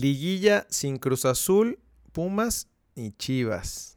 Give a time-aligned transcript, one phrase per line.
[0.00, 1.78] Liguilla sin Cruz Azul,
[2.12, 3.96] Pumas y Chivas.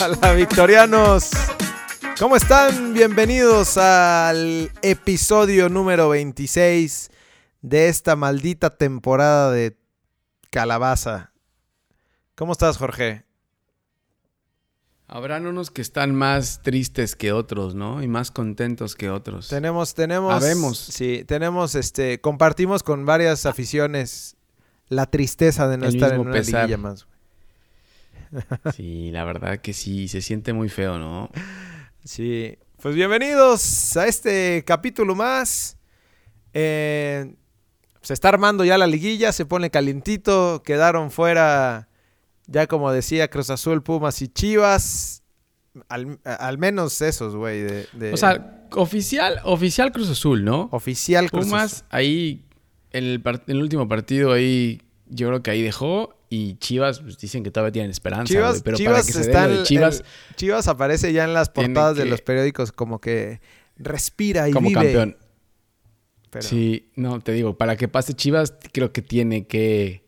[0.00, 1.30] Hola victorianos,
[2.20, 2.94] ¿cómo están?
[2.94, 7.10] Bienvenidos al episodio número 26
[7.62, 9.76] de esta maldita temporada de
[10.50, 11.32] Calabaza.
[12.36, 13.31] ¿Cómo estás, Jorge?
[15.14, 18.02] Habrán unos que están más tristes que otros, ¿no?
[18.02, 19.48] Y más contentos que otros.
[19.48, 20.32] Tenemos, tenemos.
[20.32, 20.78] Habemos.
[20.78, 24.36] Sí, tenemos, este, compartimos con varias aficiones
[24.88, 26.62] la tristeza de no El estar en una pesar.
[26.62, 27.06] liguilla más.
[28.74, 31.28] Sí, la verdad que sí, se siente muy feo, ¿no?
[32.02, 32.56] Sí.
[32.80, 35.76] Pues bienvenidos a este capítulo más.
[36.54, 37.34] Eh,
[38.00, 40.62] se está armando ya la liguilla, se pone calientito.
[40.64, 41.90] Quedaron fuera,
[42.46, 45.22] ya como decía, Cruz Azul, Pumas y Chivas.
[45.88, 47.62] Al, al menos esos, güey.
[47.62, 50.68] De, de- O sea, oficial, oficial Cruz Azul, ¿no?
[50.72, 51.86] oficial Cruz Pumas Azul.
[51.90, 52.44] ahí,
[52.90, 56.14] en el, par- en el último partido ahí, yo creo que ahí dejó.
[56.28, 59.20] Y Chivas pues, dicen que todavía tienen esperanza, Chivas, güey, Pero Chivas para que se
[59.20, 63.40] está de Chivas el- Chivas aparece ya en las portadas de los periódicos como que
[63.76, 64.80] respira y como vive.
[64.82, 65.16] campeón.
[66.30, 70.02] Pero- Sí, no, te digo, para que pase Chivas, creo que tiene que...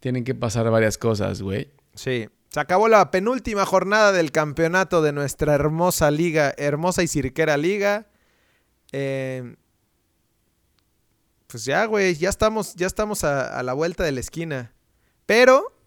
[0.00, 1.70] Tienen que pasar varias cosas, güey.
[1.94, 2.28] Sí.
[2.50, 8.06] Se acabó la penúltima jornada del campeonato de nuestra hermosa liga, hermosa y cirquera liga.
[8.92, 9.56] Eh,
[11.46, 14.72] pues ya, güey, ya estamos, ya estamos a, a la vuelta de la esquina.
[15.26, 15.78] Pero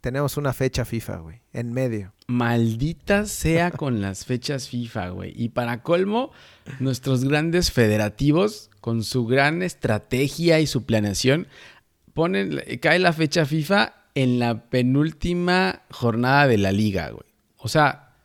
[0.00, 2.14] tenemos una fecha FIFA, güey, en medio.
[2.28, 5.32] Maldita sea con las fechas FIFA, güey.
[5.34, 6.30] Y para colmo,
[6.78, 11.48] nuestros grandes federativos, con su gran estrategia y su planeación,
[12.18, 17.24] ponen, cae la fecha FIFA en la penúltima jornada de la liga, güey.
[17.58, 18.16] O sea,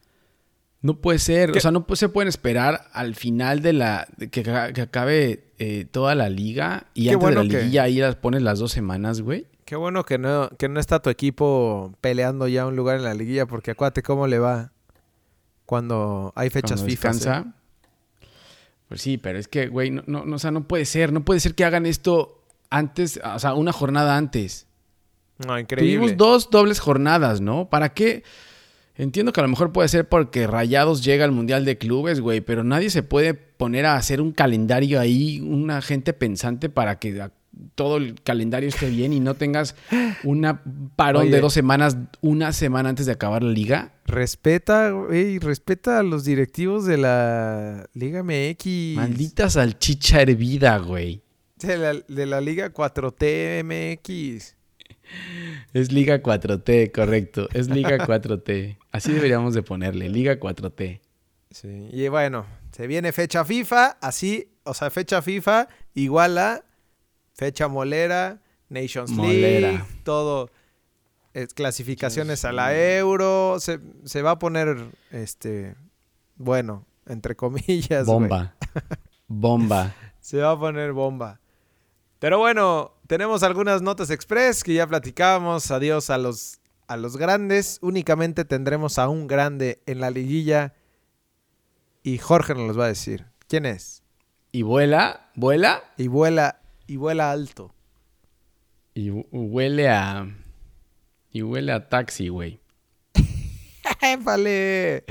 [0.81, 1.51] no puede ser.
[1.51, 1.59] ¿Qué?
[1.59, 4.07] O sea, no se pueden esperar al final de la.
[4.17, 7.53] de que, aca- que acabe eh, toda la liga y Qué antes bueno de que-
[7.53, 9.45] la liguilla ahí las pones las dos semanas, güey.
[9.65, 13.13] Qué bueno que no, que no está tu equipo peleando ya un lugar en la
[13.13, 14.71] liguilla, porque acuérdate cómo le va
[15.65, 17.07] cuando hay fechas cuando FIFA.
[17.09, 17.53] descansa.
[18.89, 21.13] Pues sí, pero es que, güey, no, no, no, o sea, no puede ser.
[21.13, 22.42] No puede ser que hagan esto
[22.73, 24.67] antes, o sea, una jornada antes.
[25.45, 25.95] No, increíble.
[25.95, 27.69] Tuvimos dos dobles jornadas, ¿no?
[27.69, 28.23] ¿Para qué?
[28.95, 32.41] Entiendo que a lo mejor puede ser porque Rayados llega al Mundial de Clubes, güey,
[32.41, 37.29] pero nadie se puede poner a hacer un calendario ahí, una gente pensante para que
[37.75, 39.75] todo el calendario esté bien y no tengas
[40.23, 40.61] una
[40.95, 41.31] parón Oye.
[41.31, 43.93] de dos semanas, una semana antes de acabar la liga.
[44.05, 48.95] Respeta, güey, respeta a los directivos de la Liga MX.
[48.95, 51.22] Maldita salchicha hervida, güey.
[51.63, 54.55] De la, de la Liga 4T MX.
[55.73, 57.47] Es Liga 4T, correcto.
[57.53, 58.77] Es Liga 4T.
[58.91, 61.01] Así deberíamos de ponerle, Liga 4T.
[61.51, 61.89] Sí.
[61.91, 66.63] Y bueno, se viene fecha FIFA, así, o sea, fecha FIFA igual a
[67.33, 69.71] fecha molera, Nations Molera.
[69.71, 70.49] League, todo.
[71.35, 73.57] eh, clasificaciones a la Euro.
[73.59, 74.77] Se, se va a poner,
[75.11, 75.75] este,
[76.35, 78.05] bueno, entre comillas.
[78.05, 78.55] Bomba.
[79.27, 79.93] Bomba.
[80.19, 81.39] Se va a poner bomba.
[82.23, 85.69] Pero bueno, tenemos algunas notas express que ya platicábamos.
[85.71, 87.79] Adiós a los, a los grandes.
[87.81, 90.73] Únicamente tendremos a un grande en la liguilla.
[92.01, 93.25] Y Jorge nos los va a decir.
[93.49, 94.03] ¿Quién es?
[94.53, 97.75] Y vuela, vuela Y vuela, y vuela alto.
[98.93, 100.25] y hu- huele a.
[101.29, 102.61] Y huele a taxi, güey.
[104.01, 105.03] ¡Épale!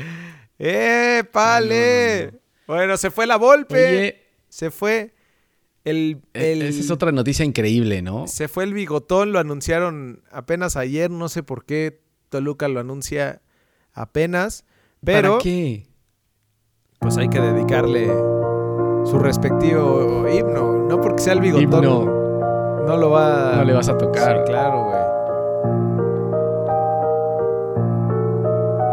[0.58, 2.24] ¡Épale!
[2.24, 3.74] No, no, Bueno, se fue la Volpe.
[3.98, 5.12] Oye, Se fue
[5.84, 8.26] el, e- el- esa es otra noticia increíble, ¿no?
[8.26, 13.42] Se fue el bigotón, lo anunciaron apenas ayer, no sé por qué Toluca lo anuncia
[13.92, 14.64] apenas,
[15.04, 15.86] pero ¿Para qué?
[17.00, 18.06] pues hay que dedicarle
[19.04, 22.04] su respectivo himno, no porque sea el bigotón, Himno.
[22.86, 24.38] no lo va No le vas a tocar.
[24.38, 25.02] Sí, claro, güey.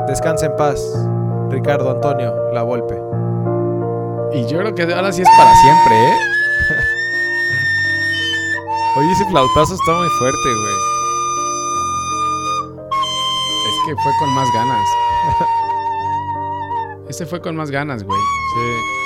[0.08, 0.82] Descansa en paz,
[1.50, 2.96] Ricardo Antonio La Volpe.
[4.34, 6.14] Y yo creo que ahora sí es para siempre, ¿eh?
[9.00, 10.76] Oye, ese flautazo está muy fuerte, güey.
[13.70, 14.86] Es que fue con más ganas.
[17.10, 18.20] Ese fue con más ganas, güey.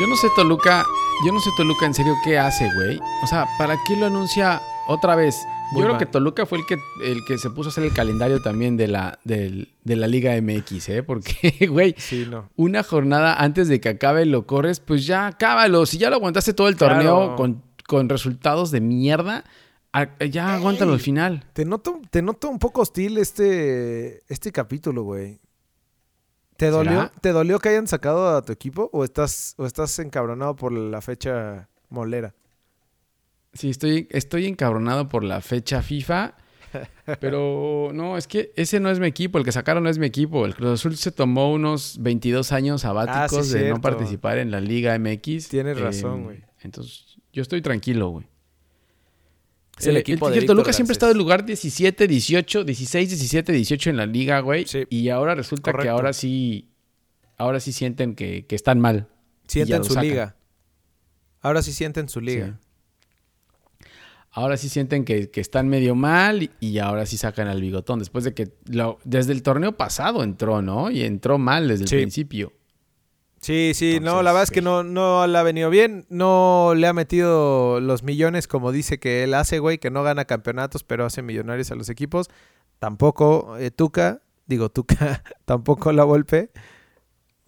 [0.02, 0.86] Yo no sé Toluca,
[1.26, 3.00] yo no sé Toluca en serio qué hace, güey.
[3.24, 5.38] O sea, ¿para qué lo anuncia otra vez?
[5.72, 7.94] Muy yo creo que Toluca fue el que, el que se puso a hacer el
[7.94, 11.04] calendario también de la, de la Liga MX, ¿eh?
[11.04, 12.50] Porque, güey, Sí, no.
[12.58, 15.86] una jornada antes de que acabe lo corres, pues ya cábalo.
[15.86, 17.36] Si ya lo aguantaste todo el torneo Claro.
[17.38, 19.46] con, con resultados de mierda,
[20.30, 21.46] ya aguántalo al final.
[21.54, 25.40] Te noto, te noto un poco hostil este, este capítulo, güey.
[26.58, 27.12] ¿Te dolió.
[27.22, 31.02] ¿Te dolió que hayan sacado a tu equipo o estás, o estás encabronado por la
[31.02, 32.34] fecha molera?
[33.54, 36.36] Sí, estoy, estoy encabronado por la fecha FIFA.
[37.20, 39.38] Pero no, es que ese no es mi equipo.
[39.38, 40.46] El que sacaron no es mi equipo.
[40.46, 43.76] El Cruz Azul se tomó unos 22 años sabáticos Ah, sí, de cierto.
[43.76, 45.50] no participar en la Liga MX.
[45.50, 46.44] Tienes Eh, razón, güey.
[46.62, 48.26] Entonces, yo estoy tranquilo, güey.
[49.80, 52.64] Es el Eh, equipo el, de el Toluca siempre ha estado en lugar 17, 18,
[52.64, 54.66] 16, 17, 18 en la liga, güey.
[54.66, 54.84] Sí.
[54.90, 56.70] Y ahora resulta que ahora sí,
[57.38, 59.08] ahora sí sienten que, que están mal.
[59.48, 60.10] Sienten su sacan.
[60.10, 60.36] liga.
[61.42, 62.48] Ahora sí sienten su liga.
[62.48, 63.88] Sí.
[64.36, 68.00] Ahora sí sienten que, que están medio mal y, ahora sí sacan al bigotón.
[68.00, 70.90] Después de que lo- desde el torneo pasado entró, ¿no?
[70.90, 72.52] Y entró mal desde el principio.
[73.44, 76.06] Sí, sí, no, la verdad es que no, no le ha venido bien.
[76.10, 80.24] No le ha metido los millones como dice que él hace, güey, que no gana
[80.24, 82.30] campeonatos, pero hace millonarios a los equipos.
[82.80, 86.52] Tampoco eh, Tuca, digo Tuca, tampoco la Volpe.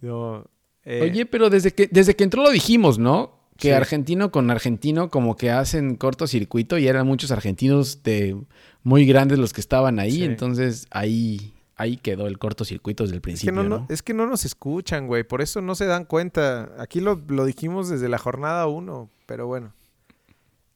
[0.00, 0.44] No,
[0.84, 3.34] eh, Oye, pero desde que, desde que entró lo dijimos, ¿no?
[3.56, 3.72] Que Sí.
[3.72, 8.36] argentino con argentino como que hacen cortocircuito y eran muchos argentinos de
[8.82, 10.12] muy grandes los que estaban ahí.
[10.12, 10.24] Sí.
[10.24, 14.26] Entonces ahí, ahí quedó el cortocircuito desde el es, que principio, no, es que no
[14.26, 16.72] nos escuchan, güey, por eso no se dan cuenta.
[16.78, 19.72] Aquí lo, lo dijimos desde la jornada 1, pero bueno.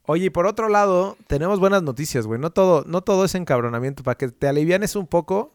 [0.04, 2.40] Oye, y por otro lado, tenemos buenas noticias, güey.
[2.40, 4.02] No todo, no todo es encabronamiento.
[4.02, 5.54] Para que te alivianes un poco,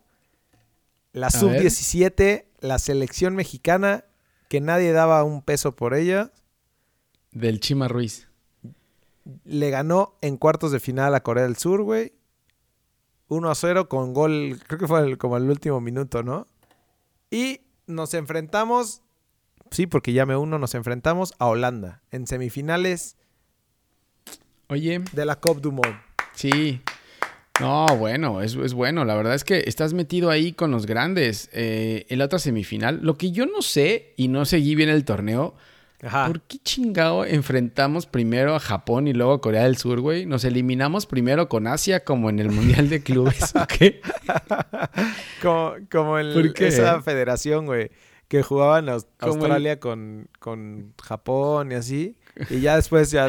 [1.14, 1.40] la ver.
[1.40, 4.06] sub-17, la selección mexicana,
[4.48, 6.32] que nadie daba un peso por ella,
[7.32, 8.30] Del Chima Ruiz.
[9.44, 12.14] le ganó en cuartos de final a Corea del Sur, güey.
[13.28, 16.48] 1 a 0 con gol, creo que fue el- como el último minuto, ¿no?
[17.32, 19.02] Y nos enfrentamos,
[19.72, 23.18] sí, porque ya me uno, nos enfrentamos a Holanda en semifinales
[24.68, 25.96] Oye, de la Coupe du Monde.
[26.34, 26.82] Sí.
[27.62, 29.06] No, bueno, es, es bueno.
[29.06, 31.50] La verdad es que estás metido ahí con los grandes.
[31.54, 35.06] Eh, en la otra semifinal, lo que yo no sé y no seguí bien el
[35.06, 35.56] torneo,
[36.04, 36.28] Ajá.
[36.28, 40.26] ¿por qué chingado enfrentamos primero a Japón y luego a Corea del Sur, güey?
[40.26, 44.02] Nos eliminamos primero con Asia como en el Mundial de Clubes, ¿o qué?
[45.42, 46.68] Como, como en ¿Por qué?
[46.68, 47.92] esa federación, güey,
[48.28, 52.18] que jugaban el- Australia con, con Japón y así.
[52.50, 53.28] Y ya después ya,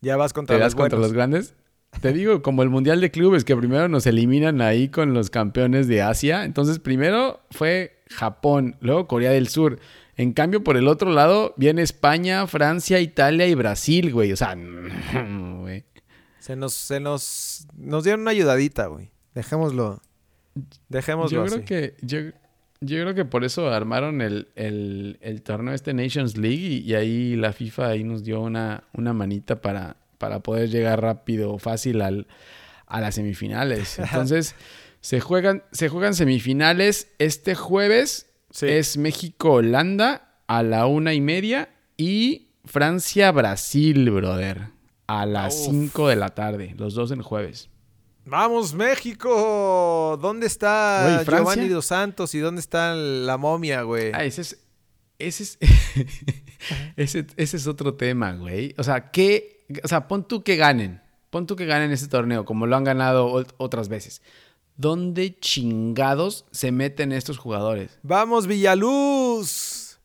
[0.00, 1.54] ya vas contra ¿Te los contra los grandes?
[2.00, 5.88] Te digo, como el Mundial de Clubes, que primero nos eliminan ahí con los campeones
[5.88, 6.44] de Asia.
[6.44, 9.78] Entonces, primero fue Japón, luego Corea del Sur.
[10.16, 14.32] En cambio, por el otro lado, viene España, Francia, Italia y Brasil, güey.
[14.32, 14.54] O sea,
[15.60, 15.84] güey.
[16.38, 19.10] Se nos, se nos, nos dieron una ayudadita, güey.
[19.34, 20.00] Dejémoslo.
[20.88, 21.64] Dejémoslo Yo creo así.
[21.64, 22.18] que, yo,
[22.80, 26.94] yo creo que por eso armaron el, el, el torneo este Nations League y, y
[26.94, 32.02] ahí la FIFA ahí nos dio una, una manita para, para poder llegar rápido, fácil
[32.02, 32.26] al,
[32.86, 33.98] a las semifinales.
[34.00, 34.54] Entonces,
[35.00, 38.29] se juegan, se juegan semifinales este jueves.
[38.50, 38.66] Sí.
[38.68, 44.68] Es México-Holanda a la una y media y Francia-Brasil, brother.
[45.06, 45.70] A las Uf.
[45.70, 47.68] 5 de la tarde, los dos el jueves.
[48.24, 50.16] ¡Vamos, México!
[50.22, 51.38] ¿Dónde está Francia.
[51.38, 54.12] Giovanni Dos Santos y dónde está la momia, güey?
[54.14, 54.60] Ah, ese es.
[55.18, 55.58] Ese es.
[56.96, 58.74] ese, ese es otro tema, güey.
[58.78, 59.66] O sea, que.
[59.82, 61.00] O sea, pon tú que ganen.
[61.30, 64.22] Pon tú que ganen ese torneo, como lo han ganado ot- otras veces.
[64.80, 67.98] ¿Dónde chingados se meten estos jugadores?
[68.02, 69.98] ¡Vamos, Villaluz!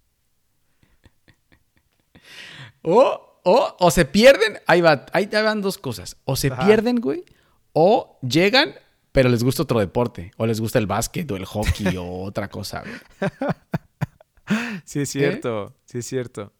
[2.82, 4.60] O, o, o se pierden.
[4.67, 5.05] Ahí va.
[5.13, 6.17] Ahí te van dos cosas.
[6.25, 6.65] O se Ajá.
[6.65, 7.24] pierden, güey.
[7.72, 8.75] O llegan,
[9.13, 10.32] pero les gusta otro deporte.
[10.36, 13.32] O les gusta el básquet o el hockey o otra cosa, güey.
[14.84, 15.74] Sí, es cierto.
[15.86, 16.53] Sí, es cierto.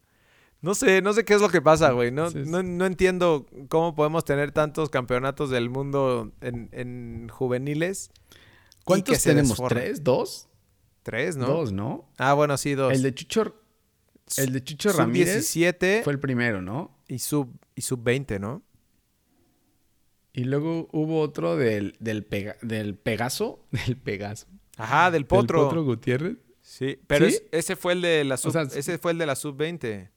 [0.62, 2.10] No sé, no sé qué es lo que pasa, güey.
[2.10, 8.10] No, no, no entiendo cómo podemos tener tantos campeonatos del mundo en, en juveniles.
[8.84, 9.50] ¿Cuántos tenemos?
[9.50, 9.84] desformen.
[9.84, 10.02] ¿Tres?
[10.04, 10.48] ¿Dos?
[11.02, 11.46] Tres, ¿no?
[11.46, 12.08] Dos, ¿no?
[12.18, 12.92] Ah, bueno, sí, dos.
[12.92, 13.54] El de Chucho,
[14.38, 16.96] el de Chucho Ramírez Sub-17 fue el primero, ¿no?
[17.08, 18.62] y sub y sub-20, ¿no?
[20.32, 23.64] Y luego hubo otro del, del, Pega- del Pegaso.
[23.86, 24.46] Del Pegaso.
[24.76, 25.64] Ajá, del Del potro.
[25.64, 26.36] Potro Gutiérrez.
[26.60, 27.36] Sí, pero ¿Sí?
[27.36, 30.10] es- ese fue el de la sub, sea, ese fue el de la sub-20.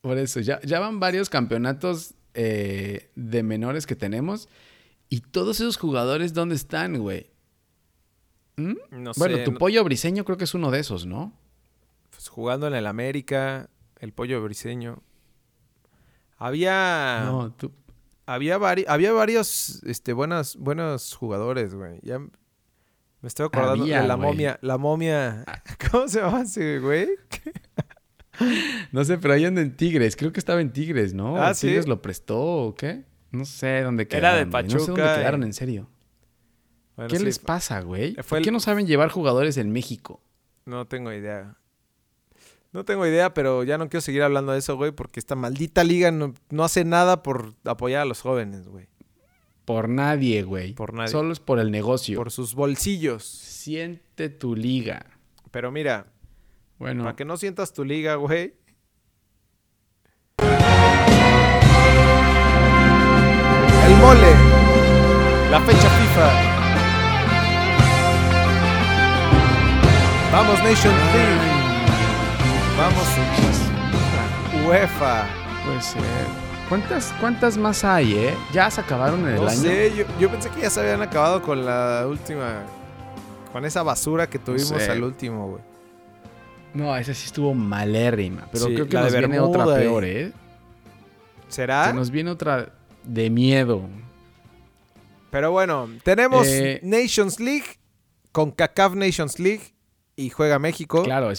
[0.00, 4.48] Por eso, ya, ya van varios campeonatos eh, de menores que tenemos.
[5.08, 7.28] Y todos esos jugadores, ¿dónde están, güey?
[8.56, 8.74] ¿Mm?
[8.90, 11.32] No bueno, sé, tu no- pollo briseño creo que es uno de esos, ¿no?
[12.10, 15.02] pues, jugando en el América, el pollo briseño.
[16.38, 17.72] Había No, tú.
[18.26, 21.98] había vari- había varios este buenos buenos jugadores, güey.
[22.02, 22.30] Ya me
[23.22, 24.28] estoy acordando Había, de la güey.
[24.28, 25.44] momia, la momia.
[25.90, 27.08] ¿Cómo se llama ese güey?
[28.92, 30.16] No sé, pero ahí anda en Tigres.
[30.16, 31.36] Creo que estaba en Tigres, ¿no?
[31.36, 31.68] Ah, ¿O ¿sí?
[31.68, 33.04] ¿Tigres lo prestó o qué?
[33.30, 34.50] No sé dónde Era de quedaron.
[34.50, 34.62] güey.
[34.64, 35.46] No sé dónde Pachuca, quedaron, eh.
[35.46, 35.88] en serio.
[36.96, 38.14] Bueno, ¿Qué sí, les pasa, güey?
[38.14, 40.20] Fue ¿Por el- qué no saben llevar jugadores en México?
[40.66, 41.56] No tengo idea.
[42.72, 45.82] No tengo idea, pero ya no quiero seguir hablando de eso, güey, porque esta maldita
[45.82, 48.86] liga no, no hace nada por apoyar a los jóvenes, güey.
[49.64, 50.74] Por nadie, güey.
[50.74, 51.08] Por nadie.
[51.10, 52.16] Solo es por el negocio.
[52.18, 53.24] Por sus bolsillos.
[53.24, 55.06] Siente tu liga.
[55.50, 56.06] Pero mira,
[56.80, 58.54] Bueno, para que no sientas tu liga, güey.
[63.86, 64.32] El mole.
[65.50, 66.30] La fecha FIFA.
[70.32, 71.50] Vamos Nation League.
[72.78, 73.08] Vamos
[74.66, 75.26] UEFA.
[75.66, 76.02] puede ser.
[76.68, 78.34] ¿Cuántas, ¿Cuántas más hay, eh?
[78.52, 79.60] Ya se acabaron en el No año.
[79.60, 82.62] sé, yo, yo pensé que ya se habían acabado con la última.
[83.52, 84.90] Con esa basura que tuvimos sé.
[84.90, 85.69] al último, güey.
[86.74, 88.48] No, esa sí estuvo malérrima.
[88.52, 90.32] Pero Sí, creo que nos viene otra Bermuda y- peor, ¿eh?
[91.48, 91.86] ¿Será?
[91.88, 92.72] Se nos viene otra
[93.02, 93.82] de miedo.
[95.30, 97.64] Pero bueno, tenemos Eh, Nations League
[98.32, 99.74] con CACAF Nations League
[100.16, 101.02] y juega México.
[101.02, 101.30] Claro,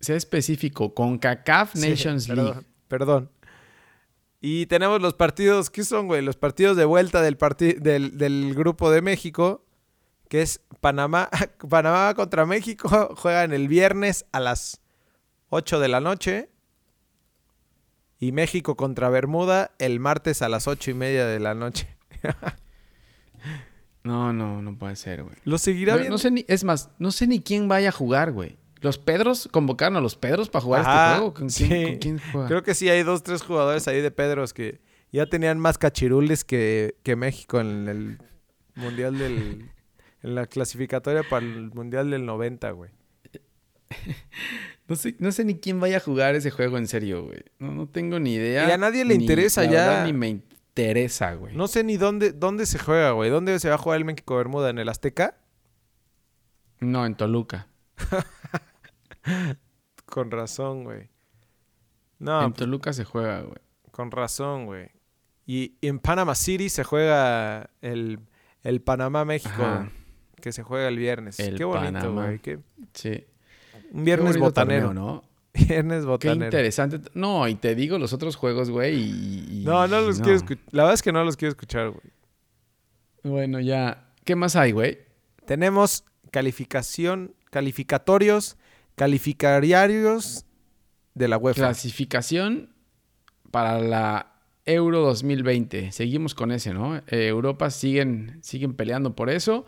[0.00, 0.94] sea específico.
[0.94, 2.60] Con CACAF Sí, Nations perdón, League.
[2.88, 3.30] Perdón.
[4.40, 6.20] Y tenemos los partidos, ¿qué son, güey?
[6.22, 9.63] Los partidos de vuelta del, parti- del, del grupo de México,
[10.28, 11.28] que es Panamá,
[11.68, 14.80] Panamá contra México, juegan el viernes a las
[15.50, 16.50] 8 de la noche.
[18.18, 21.96] Y México contra Bermuda el martes a las 8 y media de la noche.
[24.02, 25.34] No, no, no puede ser, güey.
[25.44, 26.14] ¿Lo seguirá No, viendo?
[26.14, 28.58] no sé ni, es más, no sé ni quién vaya a jugar, güey.
[28.82, 31.34] Los Pedros convocaron a los Pedros para jugar Ajá, este juego.
[31.34, 32.48] ¿Con quién, con quién juega?
[32.48, 36.44] Creo que sí, hay dos, tres jugadores ahí de Pedros que ya tenían más cachirules
[36.44, 38.18] que, que México en el
[38.74, 39.70] Mundial del...
[40.24, 42.90] En la clasificatoria para el Mundial del 90, güey.
[44.86, 47.42] No sé, no sé ni quién vaya a jugar ese juego en serio, güey.
[47.58, 48.68] No, no tengo ni idea.
[48.68, 49.70] Y a nadie le ni- interesa ya.
[49.70, 51.56] verdad, Ni me interesa, güey.
[51.56, 53.30] No sé ni dónde, dónde se juega, güey.
[53.30, 54.68] ¿Dónde se va a jugar el México-Bermuda?
[54.68, 55.38] ¿En el Azteca?
[56.80, 57.66] No, en Toluca.
[60.04, 61.08] Con razón, güey.
[62.18, 63.58] No, en pues, Toluca se juega, güey.
[63.90, 64.90] con razón, güey.
[65.46, 68.20] Y, y en Panama City se juega el,
[68.62, 69.88] el Panamá-México.
[70.44, 71.40] Que se juega el viernes.
[71.40, 72.38] El Qué bonito, güey.
[72.38, 72.58] Qué-
[72.92, 73.24] Sí.
[73.92, 74.88] Un viernes Qué botanero.
[74.88, 75.24] torneo, ¿no?
[75.54, 76.44] Viernes Qué botanero.
[76.44, 77.00] interesante.
[77.14, 78.94] No, y te digo los otros juegos, güey.
[79.00, 80.64] Y, No, no los quiero escuchar.
[80.72, 82.02] La verdad es que no los quiero escuchar, güey.
[83.22, 84.10] Bueno, ya.
[84.24, 84.98] ¿Qué más hay, güey?
[85.46, 88.56] Tenemos calificación, calificatorios,
[88.96, 90.44] calificarios
[91.14, 91.60] de la UEFA.
[91.68, 92.70] Clasificación
[93.50, 94.32] para la
[94.66, 95.92] Euro 2020.
[95.92, 96.96] Seguimos con ese, ¿no?
[96.96, 99.64] Eh, Europa siguen, siguen peleando por eso.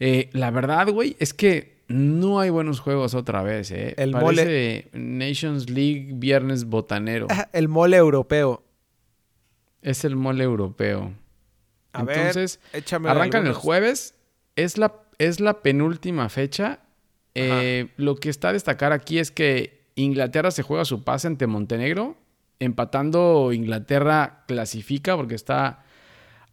[0.00, 3.94] Eh, la verdad, güey, es que no hay buenos juegos otra vez, ¿eh?
[3.96, 7.28] El Parece Nations League viernes botanero.
[7.52, 8.62] El mole europeo.
[9.82, 11.12] es el mole europeo.
[11.92, 13.62] A Entonces, ver, échame arrancan el algunos.
[13.62, 14.14] jueves.
[14.56, 16.80] Es la, es la penúltima fecha.
[17.34, 21.46] Eh, lo que está a destacar aquí es que Inglaterra se juega su pase ante
[21.46, 22.16] Montenegro.
[22.58, 25.84] Empatando, Inglaterra clasifica porque está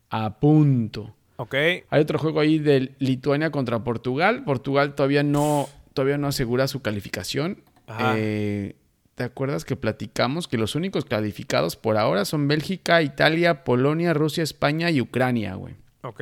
[0.09, 1.15] a punto.
[1.37, 1.55] Ok.
[1.89, 4.43] Hay otro juego ahí de Lituania contra Portugal.
[4.43, 7.63] Portugal todavía no, todavía no asegura su calificación.
[7.87, 8.15] Ajá.
[8.17, 8.75] Eh,
[9.15, 14.43] ¿Te acuerdas que platicamos que los únicos calificados por ahora son Bélgica, Italia, Polonia, Rusia,
[14.43, 15.75] España y Ucrania, güey?
[16.01, 16.21] Ok.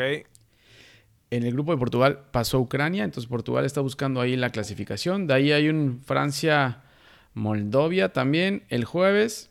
[1.29, 5.27] En el grupo de Portugal pasó Ucrania, entonces Portugal está buscando ahí la clasificación.
[5.27, 9.49] De ahí hay un Francia-Moldovia también el jueves.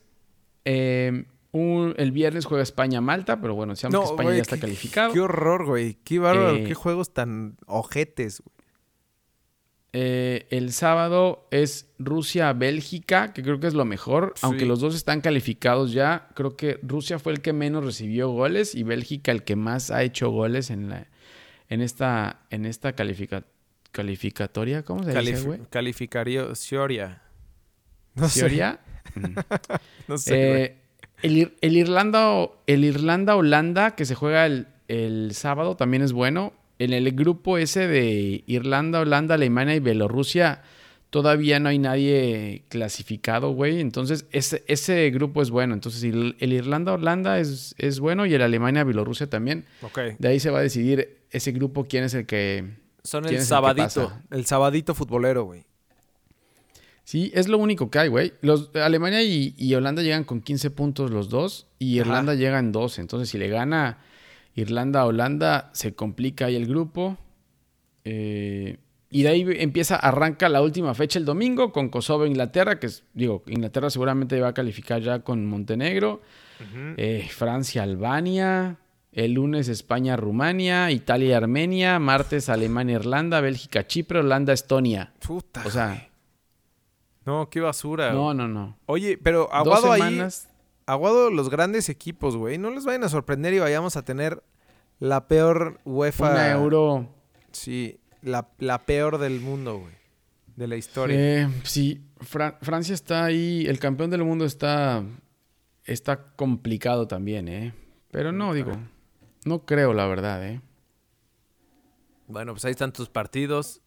[0.66, 5.12] Eh, un- el viernes juega España-Malta, pero bueno, sabemos que España ya está qué- calificado.
[5.12, 5.94] Qué horror, güey.
[6.04, 6.56] Qué bárbaro.
[6.56, 8.54] Eh, qué juegos tan ojetes, güey.
[9.92, 14.34] Eh, el sábado es Rusia-Bélgica, que creo que es lo mejor.
[14.36, 14.42] Sí.
[14.46, 18.76] Aunque los dos están calificados ya, creo que Rusia fue el que menos recibió goles
[18.76, 21.08] y Bélgica el que más ha hecho goles en, la,
[21.68, 23.46] en esta, en esta califica-
[23.90, 24.84] calificatoria.
[24.84, 25.60] ¿Cómo se dice, Calif- güey?
[25.70, 27.22] Calificario Cioria.
[28.14, 28.26] No.
[28.26, 29.34] Mm.
[30.08, 30.62] No sé.
[30.62, 30.76] Eh,
[31.22, 36.52] el, el Irlanda el Irlanda Holanda que se juega el, el sábado también es bueno.
[36.78, 40.62] En el grupo ese de Irlanda, Holanda, Alemania y Bielorrusia
[41.10, 43.80] todavía no hay nadie clasificado, güey.
[43.80, 45.74] Entonces ese, ese grupo es bueno.
[45.74, 49.66] Entonces el, el Irlanda, Holanda es, es bueno y el Alemania, Bielorrusia también.
[49.82, 49.98] Ok.
[50.18, 52.78] De ahí se va a decidir ese grupo quién es el que...
[53.02, 53.82] Son ¿Quién el el sabadito.
[54.08, 54.22] pasa?
[54.30, 55.64] El sabadito futbolero, güey.
[57.10, 58.34] Sí, es lo único que hay, güey.
[58.40, 62.08] Los, Alemania y, y Holanda llegan con 15 puntos los dos y Ajá.
[62.08, 63.00] Irlanda llega en 12.
[63.00, 63.98] Entonces, si le gana
[64.54, 67.18] Irlanda a Holanda, se complica ahí el grupo.
[68.04, 68.76] Eh,
[69.10, 73.02] y de ahí empieza, arranca la última fecha el domingo con Kosovo Inglaterra, que es,
[73.12, 76.22] digo, Inglaterra seguramente va a calificar ya con Montenegro.
[76.96, 78.78] Eh, Francia Albania.
[79.10, 85.12] El lunes España Rumania, Italia Armenia, martes Alemania Irlanda, Bélgica Chipre, Holanda Estonia.
[85.18, 85.64] Puta.
[85.66, 86.09] O sea,
[87.30, 88.12] No, qué basura.
[88.12, 88.76] no, no, no.
[88.86, 90.20] Oye, pero Dos aguado ahí.
[90.86, 92.58] Aguado los grandes equipos, güey.
[92.58, 94.42] No les vayan a sorprender y vayamos a tener
[94.98, 96.30] la peor UEFA.
[96.32, 97.08] Una euro.
[97.52, 99.94] Sí, la, la peor del mundo, güey.
[100.56, 101.16] De la historia.
[101.42, 105.04] Eh, sí, Fra- Francia está ahí, el campeón del mundo está,
[105.84, 107.72] está complicado también, ¿eh?
[108.10, 108.72] Pero no, digo,
[109.44, 110.60] no creo la verdad, ¿eh?
[112.26, 113.80] Bueno, pues ahí están tus partidos.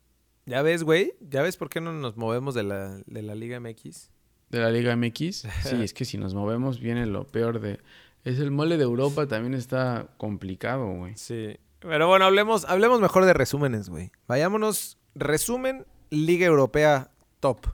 [0.45, 1.13] Ya ves, güey.
[1.21, 4.09] Ya ves por qué no nos movemos de la, de la Liga MX.
[4.49, 5.47] De la Liga MX.
[5.63, 7.79] Sí, es que si nos movemos viene lo peor de...
[8.23, 11.17] Es el mole de Europa, también está complicado, güey.
[11.17, 11.57] Sí.
[11.79, 14.11] Pero bueno, hablemos, hablemos mejor de resúmenes, güey.
[14.27, 14.97] Vayámonos.
[15.15, 17.67] Resumen, Liga Europea top.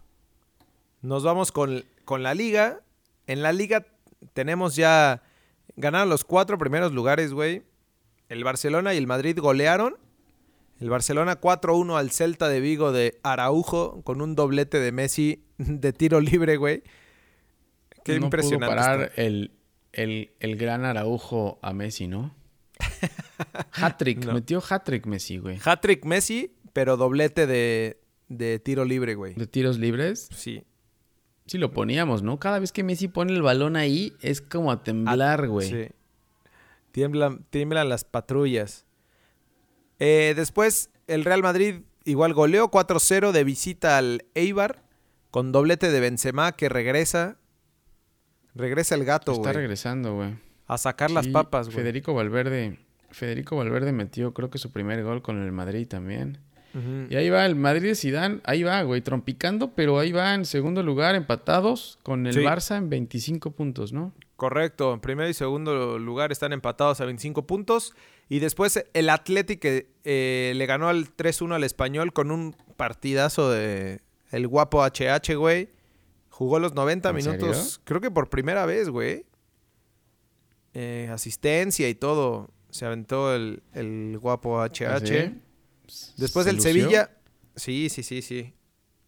[1.02, 2.82] Nos vamos con, con la Liga.
[3.28, 3.86] En la Liga
[4.34, 5.22] tenemos ya.
[5.76, 7.64] Ganaron los cuatro primeros lugares, güey.
[8.28, 9.98] El Barcelona y el Madrid golearon.
[10.80, 15.94] El Barcelona 4-1 al Celta de Vigo de Araujo con un doblete de Messi de
[15.94, 16.84] tiro libre, güey.
[18.04, 18.66] Qué no impresionante.
[18.74, 19.52] Pudo parar el,
[19.92, 22.34] el, el gran Araujo a Messi, ¿no?
[23.74, 24.34] Hat-trick, No.
[24.34, 25.60] metió hat-trick Messi, güey.
[25.64, 29.34] Hat-trick Messi, pero doblete de, de tiro libre, güey.
[29.36, 30.30] De tiros libres.
[30.34, 30.64] Sí.
[31.46, 32.40] Sí lo poníamos, ¿no?
[32.40, 35.70] Cada vez que Messi pone el balón ahí es como a temblar, güey.
[35.70, 35.88] Sí.
[36.92, 38.86] Tiemblan, tiemblan las patrullas.
[40.00, 44.82] Eh, después, el Real Madrid igual goleó 4-0 de visita al Eibar
[45.32, 47.38] con doblete de Benzema que regresa.
[48.56, 49.54] Regresa el gato, Está güey.
[49.56, 50.36] regresando, güey.
[50.68, 51.78] A sacar las papas, güey.
[51.78, 52.78] Federico Valverde.
[53.12, 56.40] Federico Valverde metió, creo que su primer gol con el Madrid también.
[57.10, 60.46] Y ahí va el Madrid de Zidane, ahí va, güey, trompicando, pero ahí va en
[60.46, 62.42] segundo lugar, empatados con el Sí.
[62.42, 64.14] Barça en 25 puntos, ¿no?
[64.40, 64.94] Correcto.
[64.94, 67.94] En primer y segundo lugar están empatados a 25 puntos.
[68.30, 74.00] Y después el Athletic eh, le ganó al 3-1 al Español con un partidazo de
[74.32, 75.70] el guapo HH, güey.
[76.30, 77.82] Jugó los 90 ¿En minutos, serio?
[77.84, 79.26] creo que por primera vez, güey.
[80.74, 82.50] Eh, asistencia y todo.
[82.70, 84.86] Se aventó el, el guapo HH.
[84.88, 86.14] ¿Ah, sí?
[86.16, 86.72] Después ¿Se el lució?
[86.72, 87.12] Sevilla.
[87.58, 88.54] Sí, sí, sí, sí.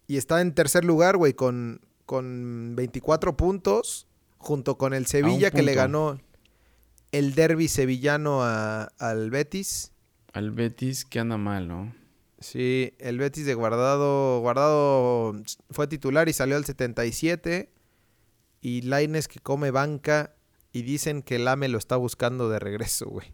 [0.06, 4.08] Y está en tercer lugar, güey, con, con 24 puntos.
[4.42, 6.20] Junto con el Sevilla que le ganó
[7.12, 9.92] el derby sevillano a- al Betis.
[10.32, 11.94] Al Betis que anda mal, ¿no?
[12.40, 14.40] Sí, el Betis de Guardado.
[14.40, 15.34] Guardado
[15.70, 17.70] fue titular y salió al 77.
[18.60, 20.34] Y Laines que come banca.
[20.72, 23.26] Y dicen que el AME lo está buscando de regreso, güey.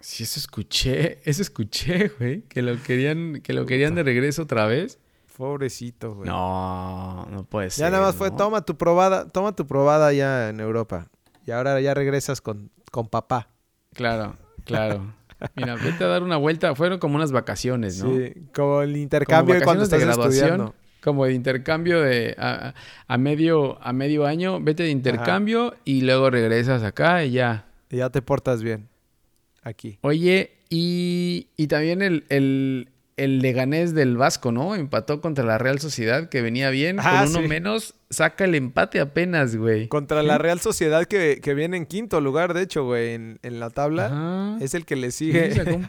[0.00, 4.66] Sí, eso escuché, eso escuché, güey, que lo querían, que lo querían de regreso otra
[4.66, 4.98] vez.
[5.36, 6.28] Pobrecito, güey.
[6.28, 7.84] No, no puede ser.
[7.86, 11.08] Ya nada más fue, toma tu probada, toma tu probada ya en Europa.
[11.46, 13.48] Y ahora ya regresas con, con papá.
[13.94, 15.12] Claro, claro.
[15.56, 16.74] Mira, vete a dar una vuelta.
[16.74, 18.10] Fueron como unas vacaciones, ¿no?
[18.16, 20.74] Sí, como el intercambio Como cuando vacaciones de estás graduación, estudiando.
[21.02, 22.74] como de intercambio de a, a-
[23.08, 27.66] a medio a medio año, vete de intercambio y luego regresas acá y ya.
[27.90, 28.88] Y ya te portas bien.
[29.62, 29.98] Aquí.
[30.02, 34.74] Oye, y, y también el, el, el Leganés del Vasco, ¿no?
[34.74, 37.48] Empató contra la Real Sociedad, que venía bien, Ah, con uno sí.
[37.48, 39.88] menos, saca el empate apenas, güey.
[39.88, 43.60] Contra la Real Sociedad que, que viene en quinto lugar, de hecho, güey, en, en
[43.60, 44.06] la tabla.
[44.06, 44.56] Ajá.
[44.64, 45.54] Es el que le Sí, sigue.
[45.54, 45.88] sacó, un,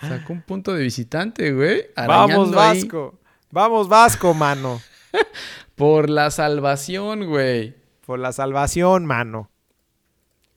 [0.00, 1.86] sacó un punto de visitante, güey.
[1.96, 3.18] Vamos, ahí Vasco.
[3.50, 4.80] Vamos, Vasco, mano.
[5.74, 7.74] Por la salvación, güey.
[8.06, 9.50] Por la salvación, mano.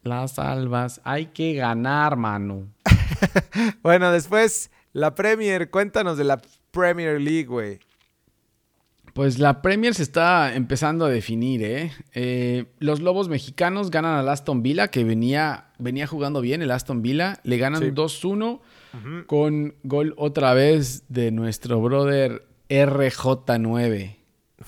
[0.04, 1.02] Las salvas.
[1.04, 2.67] Hay que ganar, mano.
[3.82, 5.69] Bueno, después, la Premier.
[5.69, 7.80] Cuéntanos de la Premier League, güey.
[9.13, 11.91] Pues la Premier se está empezando a definir, ¿eh?
[12.13, 17.02] Eh, Los Lobos mexicanos ganan al Aston Villa, que venía, venía jugando bien el Aston
[17.02, 17.39] Villa.
[17.43, 17.89] Le ganan Sí.
[17.91, 18.62] 2-1
[19.28, 24.15] con gol otra vez de nuestro brother RJ9.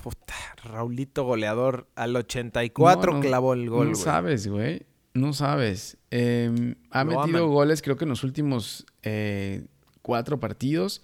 [0.03, 4.83] Puta, Raulito goleador al 84 No, no, clavó el gol, No sabes, güey.
[5.13, 5.97] No sabes.
[6.09, 9.65] Eh, ha metido goles creo que en los últimos eh,
[10.11, 11.01] cuatro partidos.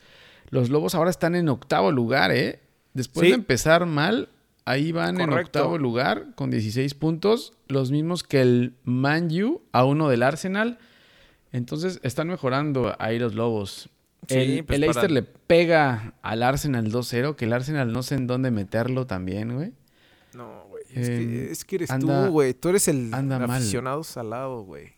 [0.50, 2.60] Los Lobos ahora están en octavo lugar, ¿eh?
[2.94, 3.30] Después Sí.
[3.30, 4.28] de empezar mal,
[4.66, 7.54] ahí van en octavo lugar con 16 puntos.
[7.70, 10.78] Los mismos que el Man U, a uno del Arsenal.
[11.54, 13.90] Entonces están mejorando ahí los Lobos.
[14.28, 18.04] Sí, el pues el Leicester para- le pega al Arsenal 2-0, que el Arsenal no
[18.04, 19.72] sé en dónde meterlo también, güey.
[20.34, 20.84] No, güey.
[20.94, 22.54] Es, Eh, que, es que eres anda- tú, güey.
[22.54, 23.52] Tú eres el anda mal.
[23.52, 24.94] aficionado salado, güey.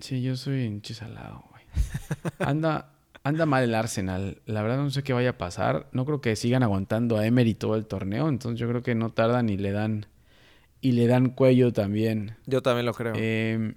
[0.00, 1.64] Sí, yo soy un chisalado, güey.
[2.38, 2.92] Anda,
[3.24, 4.40] anda mal el Arsenal.
[4.46, 5.88] La verdad no sé qué vaya a pasar.
[5.92, 8.28] No creo que sigan aguantando a Emery todo el torneo.
[8.28, 10.06] Entonces yo creo que no tardan y le dan
[10.80, 12.36] y le dan cuello también.
[12.46, 13.12] Yo también lo creo.
[13.16, 13.74] Eh,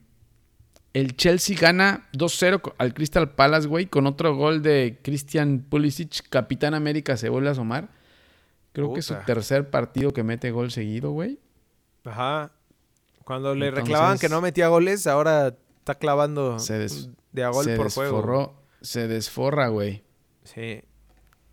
[0.94, 6.28] el Chelsea gana 2-0 al Crystal Palace, güey, con otro gol de Christian Pulisic.
[6.30, 7.90] Capitán América se vuelve a asomar.
[8.74, 11.40] Creo que es su tercer partido que mete gol seguido, güey.
[12.06, 12.52] Ajá.
[13.24, 17.50] Cuando le Entonces- reclamaban que no metía goles, ahora está clavando Se des- de a
[17.50, 18.54] gol se por juego.
[18.82, 20.04] Se desforra, güey.
[20.44, 20.82] Sí.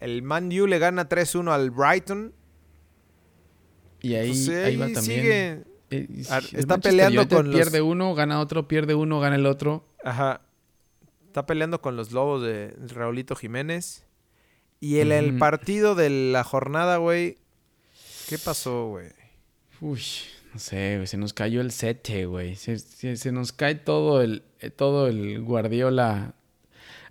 [0.01, 2.33] El Man U le gana 3-1 al Brighton.
[4.01, 5.21] Y ahí, Pues, ahí va ahí también.
[5.21, 5.64] sigue.
[5.91, 9.37] Eh, Ar- el está peleando United con los- Pierde uno, gana otro, pierde uno, gana
[9.37, 9.88] el otro.
[10.05, 10.43] Ajá.
[11.27, 14.07] Está peleando con los lobos de Raulito Jiménez.
[14.81, 15.38] Y el Ujú.
[15.38, 17.38] partido de la jornada, güey.
[18.29, 19.09] ¿Qué pasó, güey?
[19.81, 20.01] Uy,
[20.53, 22.55] no sé, güey, se nos cayó el sete, güey.
[22.55, 26.35] Se, se- se nos cae todo el, eh, todo el Guardiola.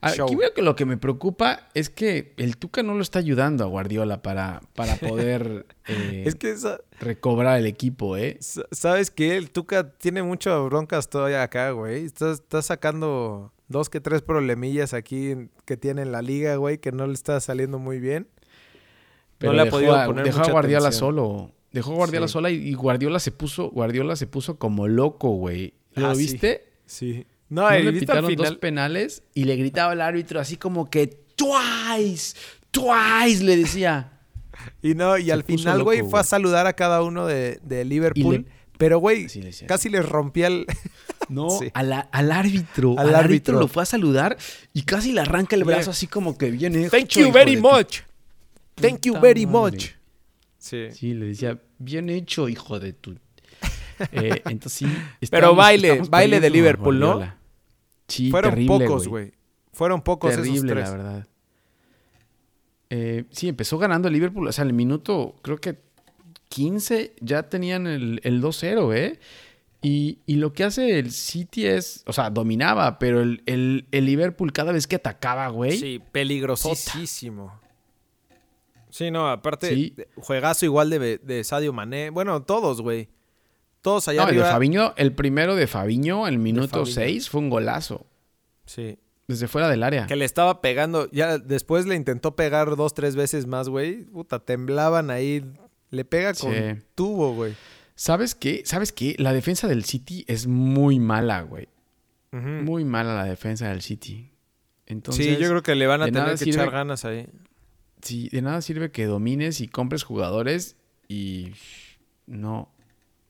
[0.01, 3.63] Aquí veo que lo que me preocupa es que el Tuca no lo está ayudando
[3.63, 8.37] a Guardiola para, para poder eh, Es que esa- recobrar el equipo, ¿eh?
[8.39, 9.37] sa- ¿sabes qué?
[9.37, 12.05] El Tuca tiene muchas broncas todavía acá, güey.
[12.05, 16.91] Está, está sacando dos que tres problemillas aquí que tiene en la liga, güey, que
[16.91, 18.27] no le está saliendo muy bien.
[19.39, 21.09] Pero le ha podido a, poner dejó a Guardiola atención.
[21.15, 21.51] solo.
[21.71, 22.33] Dejó a Guardiola Sí.
[22.33, 25.73] sola y, y Guardiola se puso, Guardiola se puso como loco, güey.
[25.93, 26.21] ¿Lo Ah, sí.
[26.21, 26.65] viste?
[26.85, 27.27] Sí.
[27.49, 31.07] No, No le al pitaron dos penales y le gritaba al árbitro así como que
[31.35, 32.35] twice,
[32.71, 34.11] twice le decía.
[34.81, 37.85] Y no, y Se al final, güey, fue a saludar a cada uno de, de
[37.85, 38.35] Liverpool.
[38.35, 38.45] Le-
[38.77, 40.65] Pero, güey, Así le casi les rompía el.
[41.29, 41.69] No, Sí.
[41.73, 42.91] a la- al árbitro.
[42.97, 43.17] Al Al, árbitro.
[43.55, 44.37] árbitro lo fue a saludar
[44.73, 45.91] y casi le arranca el brazo Yeah.
[45.91, 46.89] así como que viene.
[46.89, 47.99] Thank you very much.
[48.75, 49.71] Thank you very madre.
[49.77, 49.85] much.
[50.57, 50.85] Sí.
[50.91, 53.17] Sí, le decía, bien hecho, hijo de tu.
[54.11, 54.87] Eh, entonces sí.
[55.29, 57.33] Pero baile, baile de Liverpool, ¿no?
[58.07, 59.33] Sí, Fueron terrible, pocos, güey.
[59.73, 60.89] Fueron pocos esos Terrible, tres.
[60.89, 61.27] la verdad.
[62.89, 64.47] Eh, sí, empezó ganando el Liverpool.
[64.47, 65.77] O sea, el minuto, creo que
[66.49, 69.19] 15 ya tenían el, el 2-0, ¿eh?
[69.81, 74.05] Y, y lo que hace el City es, o sea, dominaba, pero el, el- el
[74.05, 75.77] Liverpool cada vez que atacaba, güey.
[75.77, 77.59] Sí, peligrosísimo.
[78.89, 79.95] Sí, no, aparte, Sí.
[80.15, 82.09] juegazo igual de, de Sadio Mané.
[82.09, 83.09] Bueno, todos, güey.
[83.87, 84.41] Todos allá No, el de.
[84.43, 86.93] Fabiño, el primero de Fabiño, el minuto Fabinho.
[86.93, 88.05] 6, fue un golazo.
[88.65, 88.97] Sí.
[89.27, 90.07] Desde fuera del área.
[90.07, 91.09] Que le estaba pegando.
[91.11, 94.03] Ya después le intentó pegar dos, tres veces más, güey.
[94.05, 95.43] Puta, temblaban ahí.
[95.89, 96.59] Le pega con Sí.
[96.95, 97.53] tubo, güey.
[97.95, 98.61] ¿Sabes qué?
[98.65, 99.15] ¿Sabes qué?
[99.19, 101.67] La defensa del City es muy mala, güey.
[102.31, 104.31] Muy mala la defensa del City.
[104.85, 107.27] Entonces, sí, yo creo que le van a tener que sirve- echar ganas ahí.
[108.01, 110.75] Sí, de nada sirve que domines y compres jugadores
[111.07, 111.53] y
[112.27, 112.69] no.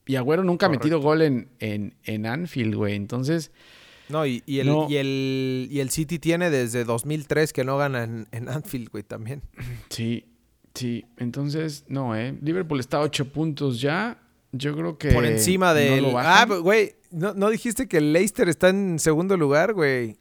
[0.08, 2.94] Y Agüero nunca ha metido gol en, en, en Anfield, güey.
[2.96, 3.52] Entonces,
[4.08, 4.86] No, y, y el, No.
[4.88, 9.04] y, el, y el City tiene desde 2003 que no gana en, en Anfield, güey,
[9.04, 9.42] también.
[9.90, 10.24] sí,
[10.74, 11.04] sí.
[11.18, 12.36] Entonces, no, ¿eh?
[12.42, 14.20] Liverpool está a 8 puntos ya.
[14.52, 15.10] Yo creo que.
[15.12, 16.02] Por encima no del...
[16.04, 20.16] lo ah, güey, ¿no, no dijiste que el Leicester está en segundo lugar, güey?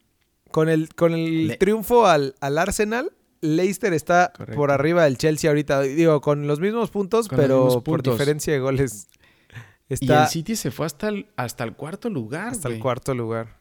[0.52, 4.58] Con el, con el Le- triunfo al, al Arsenal, Leicester está Correcto.
[4.60, 5.82] por arriba del Chelsea ahorita.
[5.82, 8.16] Digo, con los mismos puntos, Con pero por puntos.
[8.16, 9.08] diferencia de goles.
[9.90, 13.58] Y el City se fue hasta el, hasta el cuarto lugar, hasta el cuarto lugar.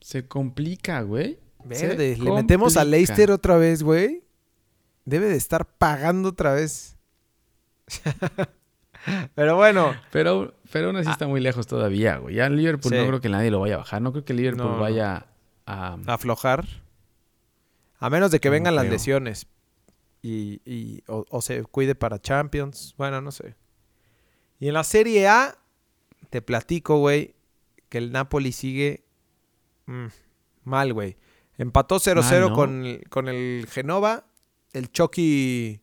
[0.00, 1.38] Se complica, güey.
[1.70, 2.84] Se Verde, le metemos a.
[2.84, 4.22] Leicester otra vez, güey.
[5.06, 6.96] Debe de estar pagando otra vez.
[9.34, 12.36] Pero bueno, Pero, pero aún así está muy lejos todavía, güey.
[12.36, 12.98] Ya el Liverpool Sí.
[12.98, 14.00] no creo que nadie lo vaya a bajar.
[14.00, 14.78] No creo que el Liverpool No.
[14.78, 15.26] vaya
[15.66, 15.98] a...
[16.06, 16.64] aflojar.
[17.98, 19.46] A menos de que No vengan las lesiones.
[20.22, 22.94] Y, y- o, o se cuide para Champions.
[22.96, 23.56] Bueno, no sé.
[24.60, 25.58] Y en la Serie A,
[26.30, 27.34] te platico, güey,
[27.88, 29.04] que el Napoli sigue
[29.86, 30.06] mm,
[30.64, 31.16] mal, güey.
[31.58, 32.52] Empató 0-0 Mal, ¿no?
[32.54, 34.26] con, el- con el Genova.
[34.72, 35.80] El Chucky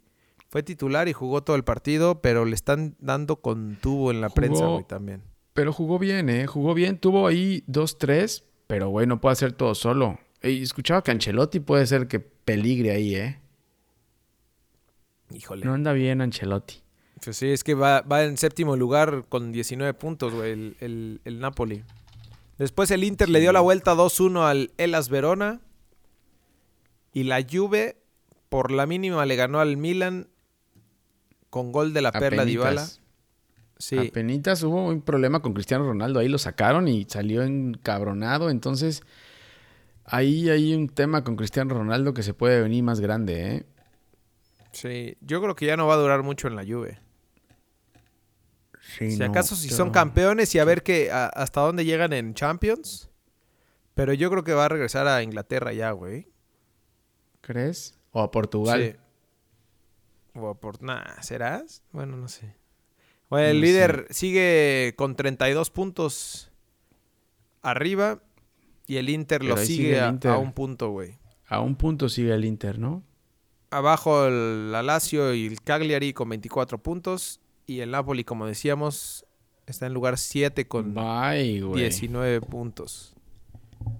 [0.49, 4.27] fue titular y jugó todo el partido, pero le están dando con tubo en la
[4.27, 5.23] Jugó- prensa, güey, también.
[5.53, 6.47] Pero jugó bien, ¿eh?
[6.47, 6.97] Jugó bien.
[6.97, 10.17] Tuvo ahí 2-3, pero güey, no puede hacer todo solo.
[10.43, 13.39] Y escuchaba que Ancelotti puede ser que peligre ahí, ¿eh?
[15.33, 15.65] Híjole.
[15.65, 16.81] No anda bien Ancelotti.
[17.23, 21.21] Pues sí, es que va, va en séptimo lugar con 19 puntos, güey, el, el-
[21.23, 21.83] el Napoli.
[22.57, 25.59] Después el Inter le dio la vuelta 2-1 al Elas Verona.
[27.13, 27.97] Y la Juve,
[28.49, 30.27] por la mínima, le ganó al Milan
[31.49, 32.81] con gol de la Perla Dybala.
[32.83, 33.01] Apenitas.
[33.77, 36.19] Sí, Apenitas hubo un problema con Cristiano Ronaldo.
[36.19, 38.49] Ahí lo sacaron y salió encabronado.
[38.49, 39.01] Entonces,
[40.05, 43.65] ahí hay un tema con Cristiano Ronaldo que se puede venir más grande, ¿eh?
[44.71, 45.17] sí.
[45.21, 46.99] Yo creo que ya no va a durar mucho en la Juve.
[48.97, 52.13] Sí, si no, acaso si son campeones y a ver que a- hasta dónde llegan
[52.13, 53.09] en Champions.
[53.93, 56.27] Pero yo creo que va a regresar a Inglaterra ya, güey.
[57.41, 57.97] ¿Crees?
[58.11, 58.95] ¿O a Portugal?
[60.33, 60.39] Sí.
[60.39, 60.81] O a por...
[60.81, 61.83] Nah, ¿serás?
[61.91, 62.55] Bueno, no sé.
[63.29, 66.51] Bueno, el No líder sigue con 32 puntos
[67.61, 68.21] arriba
[68.87, 71.17] y el Inter Pero lo sigue, a- a un punto, güey.
[71.47, 73.03] A un punto sigue el Inter, ¿no?
[73.69, 77.40] Abajo el la Lazio y el Cagliari con 24 puntos.
[77.71, 79.25] Y el Napoli, como decíamos,
[79.65, 81.83] está en lugar 7 con Bye, güey.
[81.83, 83.13] 19 puntos.
[83.79, 83.93] No,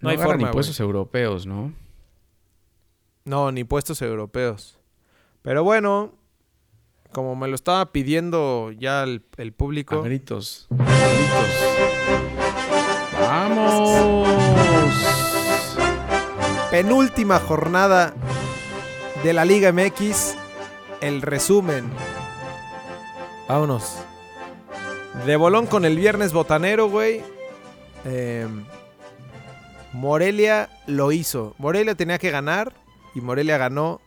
[0.00, 1.72] No hay forma, impuestos europeos, ¿no?
[3.24, 4.78] No, ni puestos europeos.
[5.40, 6.12] Pero bueno,
[7.12, 10.66] como me lo estaba pidiendo ya el, el A público, gritos.
[10.70, 11.56] A gritos.
[13.18, 14.26] ¡Vamos!
[16.70, 18.12] penúltima jornada
[19.24, 20.36] de la Liga MX,
[21.00, 21.90] el resumen.
[23.48, 23.98] Vámonos.
[25.24, 27.20] De bolón con el viernes botanero, güey.
[28.04, 28.64] Em,
[29.92, 31.54] Morelia lo hizo.
[31.58, 32.72] Morelia tenía que ganar
[33.14, 34.00] y Morelia ganó.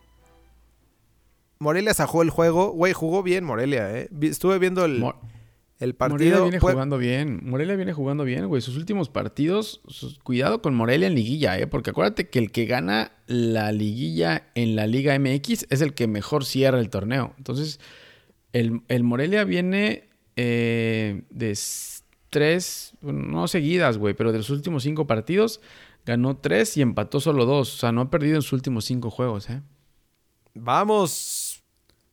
[1.58, 2.70] Morelia sajó el juego.
[2.72, 4.08] Güey, jugó bien Morelia, ¿eh?
[4.22, 6.42] Estuve viendo el, el Morelia partido.
[6.44, 7.40] viene Fue- jugando bien.
[7.42, 8.62] Morelia viene jugando bien, güey.
[8.62, 11.66] Sus últimos partidos, sus- cuidado con Morelia en liguilla, ¿eh?
[11.66, 16.06] Porque acuérdate que el que gana la liguilla en la Liga MX es el que
[16.06, 17.34] mejor cierra el torneo.
[17.36, 17.78] Entonces,
[18.52, 21.58] el, el Morelia viene eh, de
[22.30, 25.60] tres, bueno, no seguidas, güey, pero de los últimos cinco partidos
[26.06, 27.74] ganó tres y empató solo dos.
[27.74, 29.62] O sea, no ha perdido en sus últimos cinco juegos, ¿eh?
[30.54, 31.62] Vamos,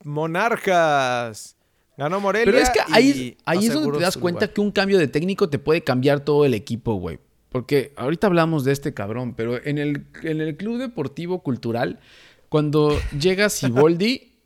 [0.03, 1.55] Monarcas.
[1.97, 2.45] Ganó Morelia.
[2.45, 4.53] Pero es que ahí, ahí es donde te das cuenta lugar.
[4.53, 7.19] que un cambio de técnico te puede cambiar todo el equipo, güey.
[7.49, 11.99] Porque ahorita hablamos de este cabrón, pero en el, en el Club Deportivo Cultural,
[12.49, 14.36] cuando llega Siboldi,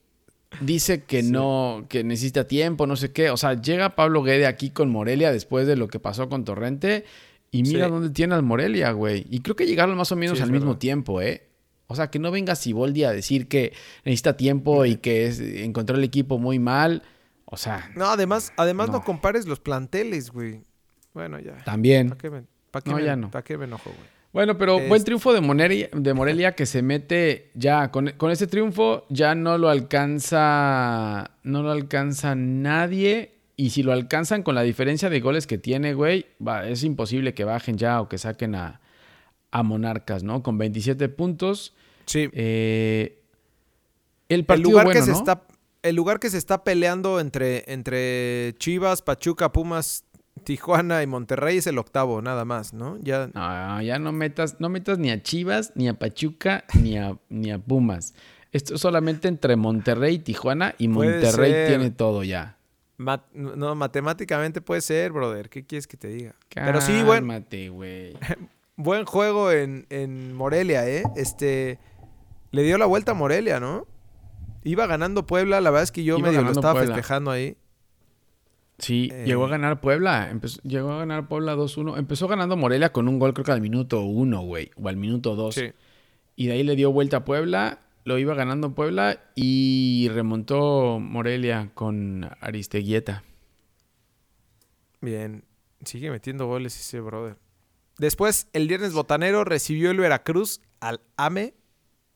[0.62, 3.30] dice que no, que necesita tiempo, no sé qué.
[3.30, 7.04] O sea, llega Pablo Guede aquí con Morelia después de lo que pasó con Torrente
[7.52, 7.92] y mira Sí.
[7.92, 9.26] dónde tiene al Morelia, güey.
[9.30, 10.80] Y creo que llegaron más o menos Sí, al mismo verdad.
[10.80, 11.48] tiempo, ¿eh?
[11.88, 13.74] O sea, que no venga Siboldi a decir que
[14.06, 17.04] necesita tiempo y que es- encontró el equipo muy mal.
[17.46, 19.00] O sea, No, además, además no.
[19.00, 19.04] No.
[19.04, 20.62] compares los planteles, güey.
[21.14, 21.58] Bueno, ya.
[21.66, 22.08] también.
[22.08, 23.30] ¿Para qué me, pa' qué No, me- ya no.
[23.30, 24.08] pa' qué me enojo, güey?
[24.34, 27.92] Bueno, pero Es- buen triunfo de Morelia, de Morelia que se mete ya.
[27.92, 31.32] Con, con ese triunfo ya no lo alcanza.
[31.44, 33.36] No lo alcanza nadie.
[33.58, 37.34] Y si lo alcanzan con la diferencia de goles que tiene, güey, va, es imposible
[37.34, 38.82] que bajen ya o que saquen a,
[39.52, 40.42] a Monarcas, ¿no?
[40.42, 41.74] Con 27 puntos.
[42.06, 42.30] Sí.
[42.34, 43.20] Eh,
[44.30, 45.18] el el partido lugar bueno, que se ¿no?
[45.18, 45.44] está
[45.84, 50.06] el lugar que se está peleando entre, entre Chivas, Pachuca, Pumas,
[50.44, 52.98] Tijuana y Monterrey es el octavo, nada más, ¿no?
[53.02, 57.18] Ya No, ya no metas, no metas ni a Chivas, ni a Pachuca, ni a,
[57.30, 58.14] ni a Pumas.
[58.52, 62.58] Esto es solamente entre Monterrey y Tijuana y Monterrey tiene todo ya.
[62.98, 65.50] ma- no, matemáticamente puede ser, brother.
[65.50, 66.36] ¿Qué quieres que te diga?
[66.54, 68.14] Pero sí, buen, Cálmate, güey.
[68.76, 71.04] buen juego en, en Morelia, ¿eh?
[71.16, 71.80] Este
[72.52, 73.88] le dio la vuelta a Morelia, ¿no?
[74.64, 76.94] Iba ganando Puebla, la verdad es que yo Iba medio lo estaba Puebla.
[76.96, 77.56] festejando ahí.
[78.82, 79.24] Sí, Eh.
[79.26, 80.30] llegó a ganar Puebla.
[80.30, 81.98] empezó- llegó a ganar Puebla 2-1.
[81.98, 84.72] Empezó ganando Morelia con un gol, creo que al minuto 1, güey.
[84.76, 85.56] O al minuto 2.
[85.56, 85.72] Sí.
[86.36, 87.80] Y de ahí le dio vuelta a Puebla.
[88.04, 93.24] Lo iba ganando Puebla y remontó Morelia con Aristeguieta.
[95.02, 95.44] Bien,
[95.86, 97.38] sigue metiendo goles ese brother.
[97.98, 101.54] Después, el viernes botanero recibió el Veracruz al AME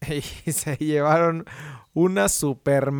[0.09, 1.45] y se llevaron
[1.93, 2.91] una super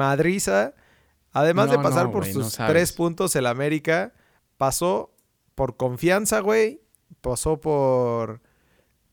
[1.36, 4.13] Además de pasar no, por sus tres puntos el América,
[4.56, 5.13] pasó
[5.54, 6.82] por confianza, güey.
[7.19, 8.41] Pasó por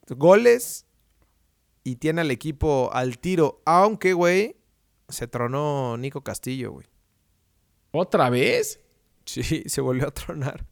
[0.09, 0.87] goles
[1.83, 3.61] y tiene al equipo al tiro.
[3.65, 4.57] Aunque, güey,
[5.09, 6.87] se tronó Nico Castillo, güey.
[7.91, 8.79] ¿Otra vez?
[9.25, 10.65] Sí, se volvió a tronar.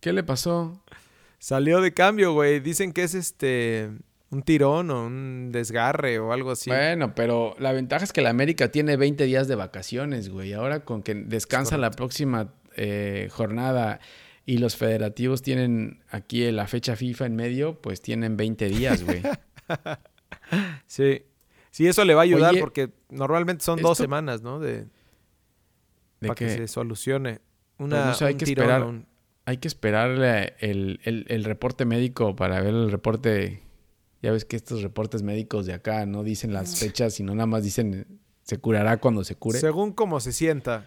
[0.00, 0.82] ¿Qué le pasó?
[1.38, 2.60] Salió de cambio, güey.
[2.60, 3.90] Dicen que es este
[4.30, 6.70] un tirón o un desgarre o algo así.
[6.70, 10.52] Bueno, pero la ventaja es que la América tiene 20 días de vacaciones, güey.
[10.52, 14.00] Ahora con que descansa la próxima eh, jornada
[14.44, 19.22] y los federativos tienen aquí la fecha FIFA en medio, pues tienen 20 días, güey.
[20.86, 21.22] Sí.
[21.70, 24.58] Sí, eso le va a ayudar Oye, porque normalmente son dos semanas, ¿no?
[24.58, 24.84] De,
[26.20, 26.46] De para que...
[26.46, 27.40] que se solucione.
[27.78, 28.82] Una, no hay un que tirón esperar.
[28.84, 29.06] un-
[29.44, 33.62] hay que esperar eh, el, el- el reporte médico para ver el reporte.
[34.22, 37.62] Ya ves que estos reportes médicos de acá no dicen las fechas, sino nada más
[37.62, 39.60] dicen se curará cuando se cure.
[39.60, 40.86] Según cómo se sienta.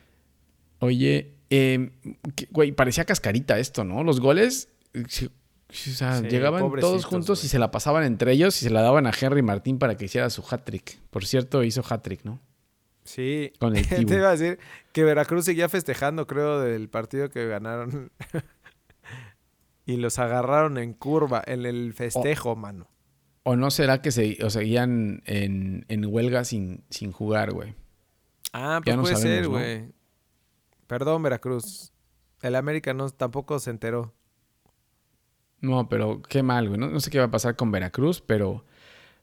[0.80, 1.92] Oye, eh,
[2.36, 4.04] que- güey, parecía cascarita esto, ¿no?
[4.04, 8.60] Los goles, eh, o sea, Sí, llegaban todos juntos y se la pasaban entre ellos
[8.62, 11.00] y se la daban a Henry Martín para que hiciera su hat-trick.
[11.12, 12.42] Por cierto, hizo hat-trick, ¿no?
[13.04, 13.54] Sí.
[13.60, 14.60] Con el Te iba a decir
[14.92, 18.12] que Veracruz seguía festejando, creo, del partido que ganaron.
[19.86, 22.88] y los agarraron en curva, en el festejo, mano.
[23.44, 27.74] ¿O no será que se, o seguían en, en huelga sin, sin jugar, güey?
[28.54, 29.86] Ah, pues puede ser, güey.
[30.88, 31.94] Perdón, Veracruz.
[32.42, 34.14] El América no, tampoco se enteró.
[35.60, 36.80] No, pero qué mal, güey.
[36.80, 38.66] No, sé qué va a pasar con Veracruz, pero,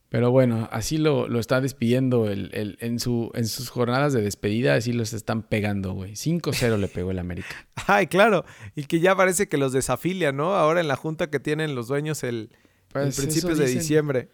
[0.09, 4.23] pero bueno, así lo, lo está despidiendo el, el, en, su, en sus jornadas de
[4.23, 6.13] despedida, así los están pegando, güey.
[6.13, 7.69] 5-0 le pegó el América.
[7.87, 8.45] Ay, claro.
[8.75, 10.55] Y que ya parece que los desafilian, ¿no?
[10.55, 12.51] Ahora en la junta que tienen los dueños el,
[12.93, 14.29] pues principios de diciembre.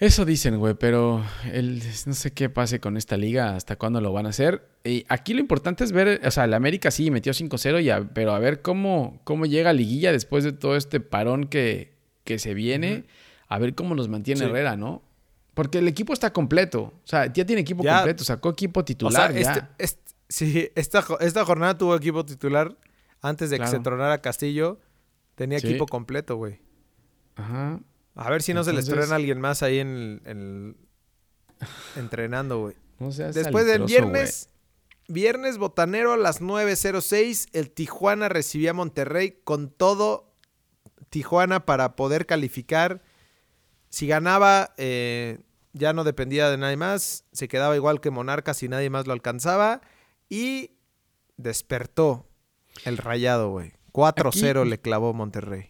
[0.00, 4.14] Eso dicen, güey, pero el, no sé qué pase con esta liga, hasta cuándo lo
[4.14, 4.66] van a hacer.
[4.82, 8.38] Y aquí lo importante es ver, o sea, el América sí metió 5-0, pero a
[8.38, 11.92] ver cómo, cómo llega a liguilla después de todo este parón que,
[12.24, 13.04] que se viene,
[13.46, 15.02] a ver cómo nos mantiene Herrera, ¿no?
[15.52, 19.36] Porque el equipo está completo, o sea, ya tiene equipo completo, sacó equipo titular.
[19.36, 22.74] Este, este, sí, esta, esta jornada tuvo equipo titular
[23.20, 24.80] antes de que se tronara Castillo,
[25.34, 26.58] tenía equipo completo, güey.
[27.40, 27.80] Ajá.
[28.14, 30.76] A ver si no se les traen a alguien más ahí en,
[31.96, 32.76] entrenando, güey.
[33.32, 34.50] Después del viernes,
[35.08, 40.34] viernes botanero a las 9.06, el Tijuana recibía a Monterrey con todo
[41.08, 43.02] Tijuana para poder calificar.
[43.88, 45.38] Si ganaba, eh,
[45.72, 47.24] ya no dependía de nadie más.
[47.32, 49.80] Se quedaba igual que Monarcas y nadie más lo alcanzaba.
[50.28, 50.72] Y
[51.36, 52.28] despertó
[52.84, 53.72] el rayado, güey.
[53.92, 55.69] 4-0 le clavó Monterrey.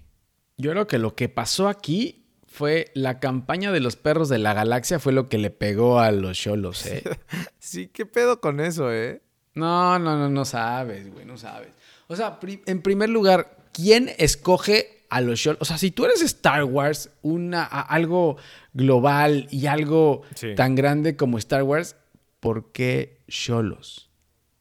[0.60, 4.52] Yo creo que lo que pasó aquí fue la campaña de los perros de la
[4.52, 7.02] galaxia fue lo que le pegó a los cholos, ¿eh?
[7.58, 9.22] sí, ¿qué pedo con eso, eh?
[9.54, 11.70] No, no, no, no sabes, güey, no sabes.
[12.08, 15.58] O sea, en primer lugar, ¿quién escoge a los cholos?
[15.62, 18.36] O sea, si tú eres Star Wars, una, algo
[18.72, 20.22] global y algo
[20.56, 21.96] tan grande como Star Wars,
[22.40, 24.10] ¿por qué cholos?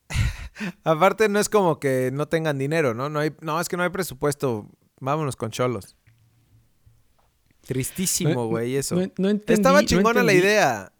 [0.83, 3.09] Aparte, no es como que no tengan dinero, ¿no?
[3.09, 4.69] No, hay, no, es que no hay presupuesto.
[4.99, 5.95] Vámonos con cholos.
[7.61, 8.95] Tristísimo, güey, eso.
[9.17, 10.91] No, Estaba chingona la idea.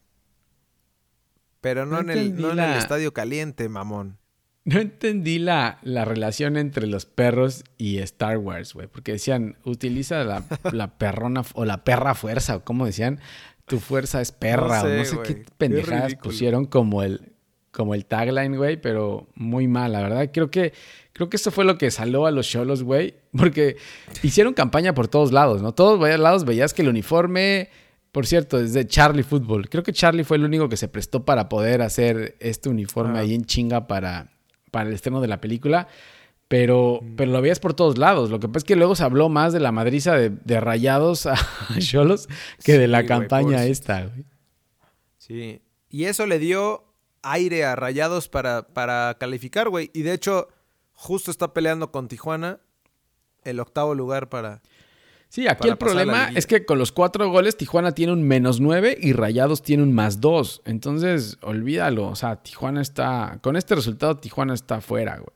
[1.61, 4.17] Pero no, en, el, no en el estadio caliente, mamón.
[4.65, 8.87] No entendí la, la, relación entre los perros y Star Wars, güey.
[8.87, 13.19] Porque decían, utiliza la, la, perrona o la perra fuerza, o como decían,
[13.65, 17.33] tu fuerza es perra, o no sé qué pendejadas pusieron como el,
[17.71, 20.29] como el tagline, güey, pero muy mal, la verdad.
[20.31, 20.73] Creo que
[21.19, 23.13] Creo que eso fue lo que saló a los cholos, güey.
[23.37, 23.75] Porque
[24.23, 25.73] hicieron campaña por todos lados, ¿no?
[25.73, 27.67] Todos lados veías que el uniforme,
[28.13, 29.67] por cierto, desde Charlie Football.
[29.67, 33.33] Creo que Charlie fue el único que se prestó para poder hacer este uniforme ahí
[33.33, 34.31] en chinga para,
[34.71, 35.89] para el estreno de la película.
[36.47, 37.15] Pero, mm.
[37.17, 38.29] pero lo veías por todos lados.
[38.29, 41.35] Lo que pasa es que luego se habló más de la madriza de, rayados a
[41.79, 42.29] cholos
[42.63, 44.23] que de la campaña esta, güey.
[45.17, 45.61] Sí.
[45.89, 46.85] Y eso le dio
[47.23, 49.91] aire a rayados para, para calificar, güey.
[49.93, 50.47] Y de hecho
[50.99, 52.59] justo está peleando con Tijuana
[53.43, 54.61] el octavo lugar para.
[55.29, 58.97] Sí, aquí el problema es que con los cuatro goles Tijuana tiene un menos nueve
[58.99, 60.61] y Rayados tiene un más dos.
[60.65, 62.07] Entonces, olvídalo.
[62.07, 63.39] O sea, Tijuana está.
[63.41, 65.35] Con este resultado, Tijuana está fuera, güey.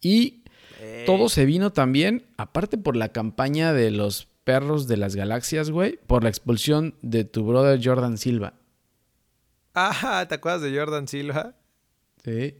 [0.00, 0.44] Y
[0.78, 1.02] eh.
[1.06, 5.98] todo se vino también, aparte por la campaña de los perros de las galaxias, güey,
[6.06, 8.54] por la expulsión de tu brother Jordan Silva.
[9.74, 11.54] Ah, ¿te acuerdas de Jordan Silva?
[12.22, 12.54] Sí.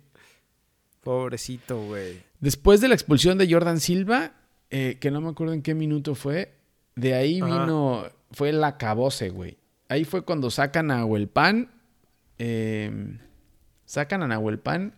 [1.02, 2.22] Pobrecito, güey.
[2.40, 4.32] Después de la expulsión de Jordan Silva,
[4.70, 6.52] eh, que no me acuerdo en qué minuto fue,
[6.94, 9.56] de ahí vino, fue el acabose, güey.
[9.88, 11.70] Ahí fue cuando sacan a Huelpan,
[12.38, 13.18] em,
[13.84, 14.94] sacan a Nahuelpan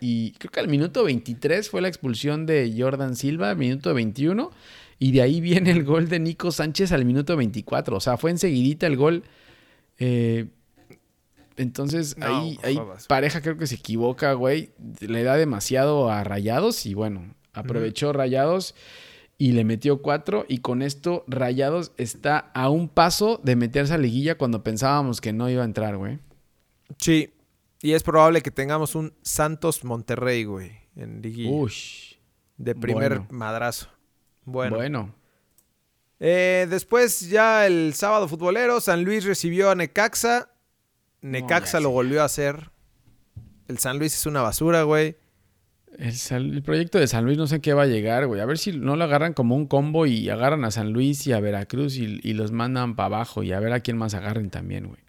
[0.00, 4.50] y creo que al minuto 23 fue la expulsión de Jordan Silva, minuto 21,
[4.98, 7.96] y de ahí viene el gol de Nico Sánchez al minuto 24.
[7.96, 9.22] O sea, fue enseguidita el gol.
[9.98, 10.46] Eh,
[11.56, 12.58] entonces ahí,
[13.08, 14.70] pareja creo que se equivoca, güey.
[15.00, 18.74] Le da demasiado a Rayados y bueno, aprovechó Rayados
[19.38, 20.44] y le metió cuatro.
[20.48, 25.32] Y con esto Rayados está a un paso de meterse a liguilla cuando pensábamos que
[25.32, 26.18] no iba a entrar, güey.
[26.98, 27.32] Sí,
[27.80, 31.50] y es probable que tengamos un Santos Monterrey, güey, en liguilla.
[31.50, 31.72] Uy.
[32.56, 33.88] De primer madrazo.
[34.44, 34.76] Bueno.
[34.76, 35.14] Bueno.
[36.20, 40.51] Eh, después ya el sábado futbolero, San Luis recibió a Necaxa
[41.22, 42.70] Necaxa lo volvió a hacer.
[43.68, 45.16] El San Luis es una basura, güey.
[45.98, 48.40] El, proyecto de San Luis no sé qué va a llegar, güey.
[48.40, 51.32] A ver si no lo agarran como un combo y agarran a San Luis y
[51.32, 54.88] a Veracruz y, los mandan para abajo y a ver a quién más agarren también,
[54.88, 55.00] güey.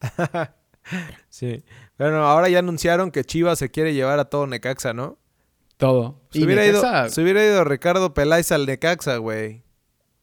[1.28, 1.64] sí.
[1.96, 5.18] Bueno, ahora ya anunciaron que Chivas se quiere llevar a todo Necaxa, ¿no?
[5.76, 6.20] Todo.
[6.30, 9.62] Se, hubiera, ido, se hubiera ido Ricardo Peláez al Necaxa, güey.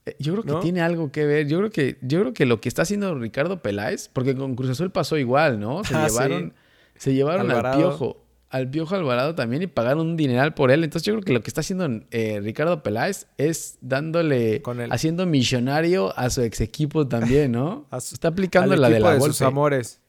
[0.08, 1.48] Eh, yo creo que tiene algo que ver.
[1.48, 4.70] Yo creo que, yo creo que lo que está haciendo Ricardo Peláez, porque con Cruz
[4.70, 5.84] Azul pasó igual, ¿no?
[5.84, 6.54] Se ah, llevaron,
[6.96, 8.24] se llevaron al piojo.
[8.50, 10.86] al Piojo Alvarado también y pagar un dineral por él.
[10.86, 16.18] Entonces yo creo que lo que está haciendo eh, Ricardo Peláez es dándole, haciendo millonario
[16.18, 17.86] a su ex equipo también, ¿no?
[17.92, 20.00] está aplicando la de la de sus amores.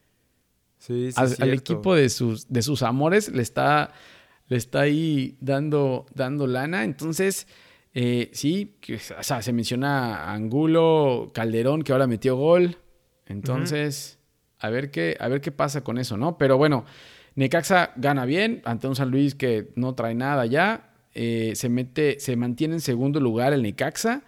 [0.78, 3.90] Sí, sí, al, equipo de sus, de sus amores le está,
[4.46, 6.84] le está ahí dando, dando lana.
[6.84, 7.49] Entonces,
[7.95, 8.76] eh, sí,
[9.18, 12.76] o sea, se menciona Angulo, Calderón, que ahora metió gol.
[13.26, 14.18] Entonces,
[14.59, 16.39] a, ver qué, a ver qué pasa con eso, ¿no?
[16.39, 16.84] Pero bueno,
[17.34, 20.91] Necaxa gana bien ante un San Luis que no trae nada ya.
[21.14, 24.22] Eh, se mete, se mantiene en segundo lugar el Necaxa.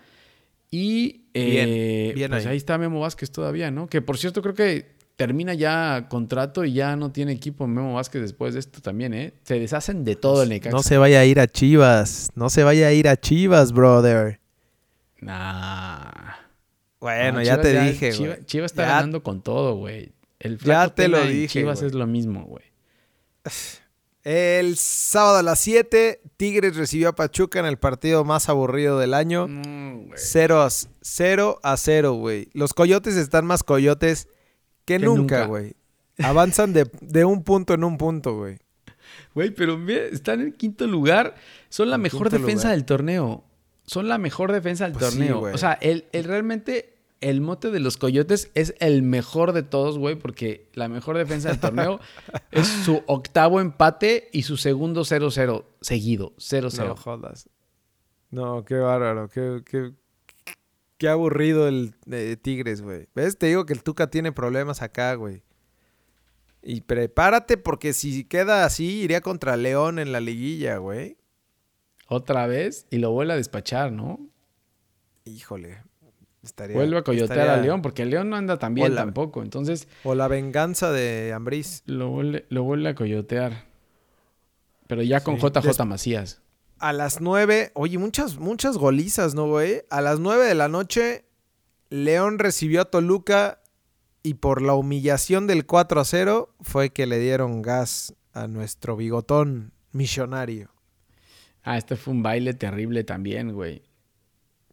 [0.71, 2.57] Y eh, bien, pues ahí.
[2.57, 3.89] está Memo Vázquez todavía, ¿no?
[3.89, 4.87] Que por cierto creo que
[5.21, 9.35] termina ya contrato y ya no tiene equipo Memo Vázquez después de esto también, ¿eh?
[9.43, 10.75] Se deshacen de todo el Necaxa.
[10.75, 12.31] No se vaya a ir a Chivas.
[12.37, 14.41] No se vaya a ir a Chivas, brother.
[15.21, 16.11] Nah.
[17.01, 18.47] Bueno, ya te dije, güey.
[18.47, 20.15] Chivas, está ganando con todo, güey.
[20.39, 21.49] El ya te lo dije.
[21.49, 22.65] Chivas es lo mismo, güey.
[24.25, 29.13] El sábado a las 7, Tigres recibió a Pachuca en el partido más aburrido del
[29.13, 29.49] año.
[30.15, 30.69] 0 a
[31.03, 32.49] 0, a 0 güey.
[32.55, 34.29] Los coyotes están más coyotes
[34.99, 35.75] que, nunca, güey.
[36.19, 38.59] Avanzan de, un punto en un punto, güey.
[39.35, 41.35] Güey, pero están en quinto lugar.
[41.69, 43.45] Son la mejor defensa del torneo.
[43.85, 45.41] Son la mejor defensa del pues torneo.
[45.41, 49.99] o sea, el, el realmente el mote de los Coyotes es el mejor de todos,
[49.99, 52.01] güey, porque la mejor defensa del torneo
[52.51, 56.87] es su octavo empate y su segundo 0-0 seguido, 0-0.
[56.87, 57.49] No jodas.
[58.31, 59.93] No, qué bárbaro, qué, qué,
[61.01, 63.09] qué aburrido el de Tigres, güey.
[63.15, 63.39] ¿Ves?
[63.39, 65.43] Te digo que el Tuca tiene problemas acá, güey.
[66.63, 71.17] Y prepárate porque si queda así, iría contra León en la liguilla, güey.
[72.07, 74.21] Otra vez y lo vuelve a despachar, ¿no?
[75.25, 75.79] Híjole,
[76.73, 79.43] Vuelve a coyotear a León, porque León no anda tan bien tampoco.
[79.43, 79.89] Entonces.
[80.05, 81.83] O la venganza de Ambriz.
[81.87, 83.65] Lo vuelve, lo vuelve a coyotear.
[84.87, 86.43] Pero ya con JJ Macías.
[86.81, 89.83] A las nueve, oye, muchas, muchas golizas, ¿no, güey?
[89.91, 91.27] A las nueve de la noche,
[91.91, 93.61] León recibió a Toluca
[94.23, 98.97] y por la humillación del 4 a 0 fue que le dieron gas a nuestro
[98.97, 100.71] bigotón millonario.
[101.63, 103.83] Ah, este fue un baile terrible también, güey.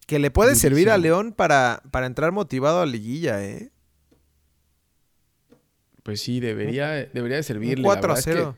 [0.06, 3.72] Que le puede servir a León para, para entrar motivado a liguilla, ¿eh?
[6.04, 7.84] Pues sí, debería, debería de servirle.
[7.84, 8.58] 4 a 0.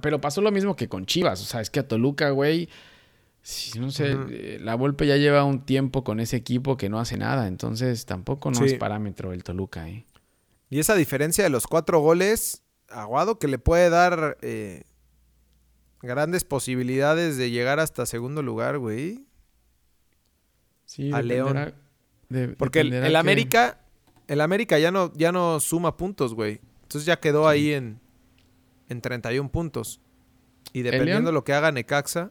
[0.00, 1.40] Pero pasó lo mismo que con Chivas.
[1.42, 2.68] O sea, es que a Toluca, güey,
[3.78, 7.16] no sé, eh, la Volpe ya lleva un tiempo con ese equipo que no hace
[7.16, 7.48] nada.
[7.48, 10.06] Entonces tampoco no es parámetro el Toluca, ¿eh?
[10.70, 14.84] Y esa diferencia de los cuatro goles, Aguado, que le puede dar eh,
[16.00, 19.26] grandes posibilidades de llegar hasta segundo lugar, güey
[21.12, 21.74] a León.
[22.56, 23.78] Porque el, América,
[24.26, 26.60] el América ya no, ya no suma puntos, güey.
[26.82, 28.00] Entonces ya quedó ahí en,
[28.92, 30.00] en 31 puntos.
[30.72, 32.30] Y dependiendo de lo que haga Necaxa.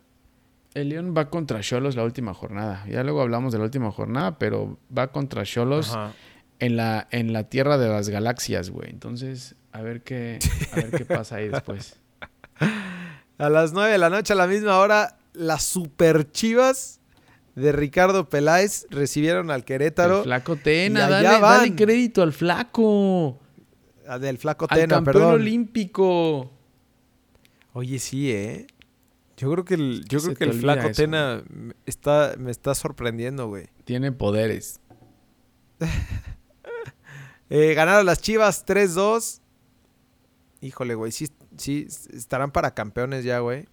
[0.73, 2.85] El León va contra Cholos la última jornada.
[2.87, 5.97] Ya luego hablamos de la última jornada, pero va contra Cholos
[6.59, 8.89] en la, en la tierra de las galaxias, güey.
[8.89, 10.39] Entonces, a ver qué,
[10.71, 11.99] a ver qué pasa ahí después.
[13.37, 16.99] A las 9 de la noche, a la misma hora, las super chivas
[17.55, 20.19] de Ricardo Peláez recibieron al Querétaro.
[20.19, 23.39] El flaco Tena, dale, crédito al flaco.
[24.07, 26.51] Ah, del flaco Tena, al campeón olímpico.
[27.73, 28.67] Oye, sí, ¿eh?
[29.37, 31.43] Yo creo que el, yo creo que el flaco Tena
[31.85, 33.67] está, me está sorprendiendo, güey.
[33.85, 34.79] Tiene poderes.
[37.49, 39.39] eh, ganaron las Chivas 3-2.
[40.61, 41.27] Híjole, güey, sí,
[41.57, 43.65] sí, estarán para campeones ya, güey.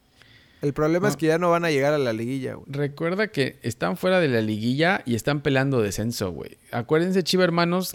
[0.60, 2.66] El problema es que ya no van a llegar a la liguilla, güey.
[2.68, 6.58] Recuerda que están fuera de la liguilla y están peleando descenso, güey.
[6.72, 7.92] Acuérdense, chiva hermanos,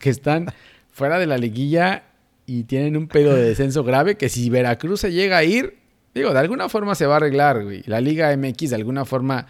[0.00, 0.52] que, están
[0.94, 2.04] fuera de la liguilla
[2.46, 5.78] y tienen un pedo de descenso grave que si Veracruz se llega a ir,
[6.14, 7.82] digo, de alguna forma se va a arreglar, güey.
[7.86, 9.46] La Liga MX de alguna forma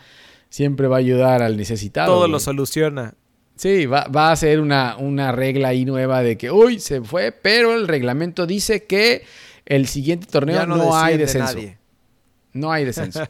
[0.49, 2.15] siempre va a ayudar al necesitado.
[2.15, 3.15] Todo lo soluciona.
[3.57, 7.75] Sí, va, a ser una, una regla ahí nueva de que, uy, se fue, pero
[7.75, 9.25] el reglamento dice que
[9.67, 11.59] el siguiente torneo no, hay descenso.
[12.55, 13.23] No hay descenso.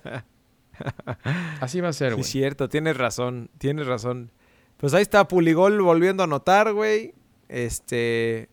[1.61, 2.25] Así va a ser, güey.
[2.25, 4.31] Sí, cierto, tienes razón, tienes razón.
[4.77, 7.12] Pues ahí está Puligol volviendo a anotar, güey.
[7.49, 8.49] Este.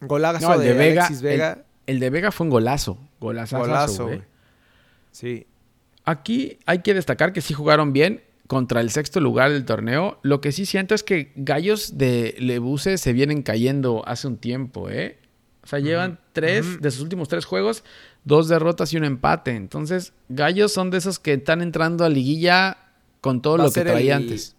[0.00, 1.64] Golazo de, Vega, Vega.
[1.86, 2.98] El, de Vega fue un golazo.
[3.20, 4.22] Golazo, golazo güey.
[5.10, 5.46] Sí.
[6.04, 10.18] Aquí hay que destacar que sí jugaron bien contra el sexto lugar del torneo.
[10.22, 14.90] Lo que sí siento es que gallos de Lebuse se vienen cayendo hace un tiempo,
[14.90, 15.18] ¿eh?
[15.66, 17.82] O sea, llevan tres de sus últimos tres juegos,
[18.22, 19.50] dos derrotas y un empate.
[19.56, 22.78] Entonces, Gallos son de esos que están entrando a liguilla
[23.20, 24.55] con todo lo que traía antes.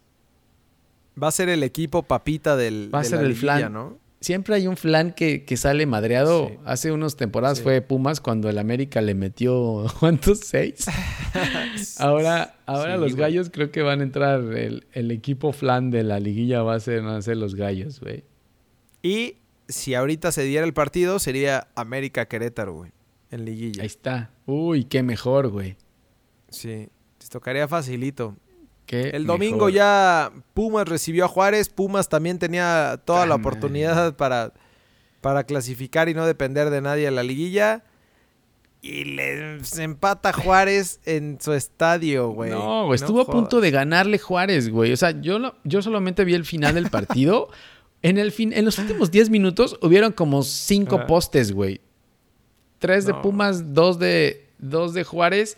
[1.21, 3.97] Va a ser el equipo papita del Va a ser el flan, ¿no?
[4.19, 6.47] siempre hay un flan que, que sale madreado.
[6.49, 6.55] Sí.
[6.65, 7.63] Hace unas temporadas Sí.
[7.63, 10.39] fue Pumas cuando el América le metió, ¿cuántos?
[10.39, 10.85] ¿Seis?
[11.99, 13.21] Ahora, ahora Sí, los güey.
[13.21, 16.79] gallos creo que van a entrar, el, el equipo flan de la liguilla va a
[16.79, 18.23] ser, van a ser los gallos, güey.
[19.03, 19.35] Y
[19.67, 22.91] si ahorita se diera el partido, sería América Querétaro, güey.
[23.29, 23.81] En liguilla.
[23.83, 24.31] Ahí está.
[24.45, 25.75] Uy, qué mejor, güey.
[26.49, 26.87] Sí.
[27.19, 28.35] Les tocaría facilito.
[28.87, 29.73] Qué El domingo mejor.
[29.73, 31.69] ya Pumas recibió a Juárez.
[31.69, 34.53] Pumas también tenía toda la Ah, oportunidad para,
[35.21, 37.83] para clasificar y no depender de nadie en la liguilla.
[38.81, 42.51] Y les empata Juárez en su estadio, güey.
[42.51, 44.93] No, güey, estuvo a punto de ganarle Juárez, güey.
[44.93, 47.49] O sea, yo, yo solamente vi el final del partido.
[48.01, 51.07] en, el fin, en los últimos 10 minutos hubieron como 5 Ajá.
[51.07, 51.81] postes, güey.
[52.79, 53.21] Tres de No.
[53.23, 55.57] Pumas, dos de, dos de Juárez.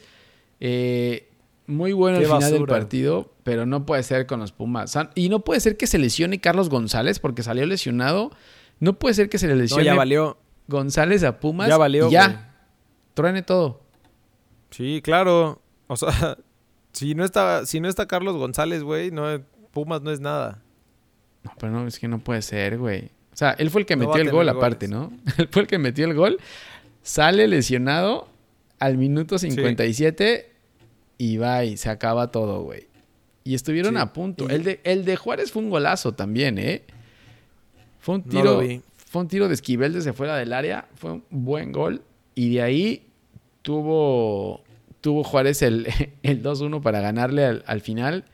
[0.61, 1.28] Eh,
[1.69, 4.97] muy bueno Qué el final del partido, pero no puede ser con los Pumas.
[5.15, 8.31] Y no puede ser que se lesione Carlos González porque salió lesionado.
[8.79, 10.37] No puede ser que se le No, lesione ya valió.
[10.67, 11.69] González a Pumas.
[11.69, 12.55] Ya valió, y Ya.
[13.13, 13.81] Truene todo.
[14.71, 15.61] Sí, claro.
[15.87, 16.37] O sea,
[16.91, 19.41] si no está, si no está Carlos González, güey, no,
[19.71, 20.61] Pumas no es nada.
[21.43, 23.11] No, pero no, es que no puede ser, güey.
[23.31, 24.87] O sea, él fue el que No metió el gol aparte.
[24.87, 25.13] ¿no?
[25.37, 26.39] Él fue el que metió el gol.
[27.01, 28.27] Sale lesionado
[28.79, 30.51] al minuto 57
[31.19, 32.87] y va y se acaba todo, güey.
[33.43, 33.99] Y estuvieron Sí.
[34.01, 34.47] a punto.
[34.49, 36.83] Y- El, de, el de Juárez fue un golazo también, ¿eh?
[37.99, 38.81] Fue un No tiro, lo vi.
[38.95, 40.87] fue un tiro de Esquivel desde fuera del área.
[40.95, 42.01] Fue un buen gol.
[42.33, 43.05] Y de ahí
[43.61, 44.63] tuvo,
[45.01, 45.87] tuvo Juárez el,
[46.23, 48.25] el 2-1 para ganarle al, al final.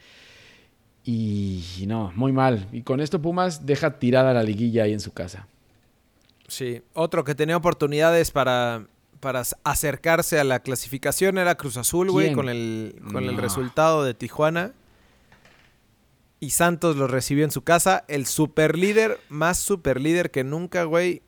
[1.04, 2.68] Y no, muy mal.
[2.72, 5.48] Y con esto Pumas deja tirada la liguilla ahí en su casa.
[6.48, 6.82] Sí.
[6.94, 8.88] Otro que tenía oportunidades para,
[9.20, 14.14] para acercarse a la clasificación era Cruz Azul, güey, con el, con el resultado de
[14.14, 14.74] Tijuana.
[16.40, 18.06] Y Santos lo recibió en su casa.
[18.08, 21.22] El superlíder, más superlíder que nunca, güey.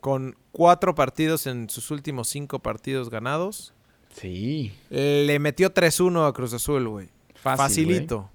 [0.00, 3.74] Con cuatro partidos en sus últimos cinco partidos ganados.
[4.14, 4.72] Sí.
[4.90, 7.08] Le metió 3-1 a Cruz Azul, güey.
[7.34, 8.30] Fácil, Facilito.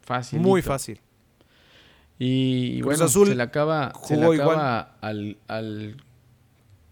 [0.00, 0.40] Fácil.
[0.40, 1.00] Muy fácil.
[2.18, 5.96] Y Cruz bueno, Azul se le acaba, se le acaba al, al,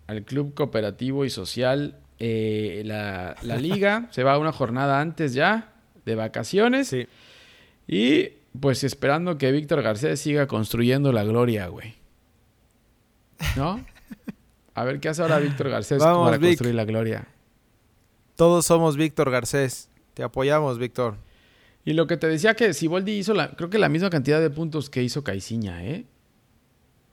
[0.07, 4.09] al Club Cooperativo y Social eh, la, la liga.
[4.13, 5.73] se va una jornada antes ya
[6.05, 6.89] de vacaciones.
[6.89, 7.07] Sí.
[7.87, 8.31] Y
[8.61, 11.95] pues esperando que Víctor Garcés siga construyendo la gloria, güey.
[13.57, 13.85] ¿No?
[14.75, 16.51] A ver qué hace ahora Víctor Garcés Vamos, para Vic.
[16.51, 17.29] construir la gloria.
[18.37, 19.89] Todos somos Víctor Garcés.
[20.15, 21.17] Te apoyamos, Víctor.
[21.85, 24.51] Y lo que te decía que Siboldi hizo la, creo que la misma cantidad de
[24.51, 26.07] puntos que hizo Caiciña, ¿eh?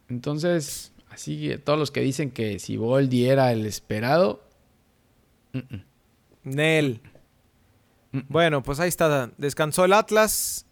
[0.07, 4.43] Entonces, así que todos los que dicen que Siboldi era el esperado,
[5.53, 5.59] mm.
[6.43, 7.01] Nel.
[8.11, 9.31] Bueno, pues ahí está.
[9.37, 10.65] Descansó el Atlas.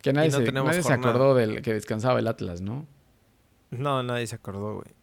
[0.00, 2.86] que nadie, no se, nadie acordó del que descansaba el Atlas, ¿no?
[3.70, 4.94] No, nadie se acordó, güey.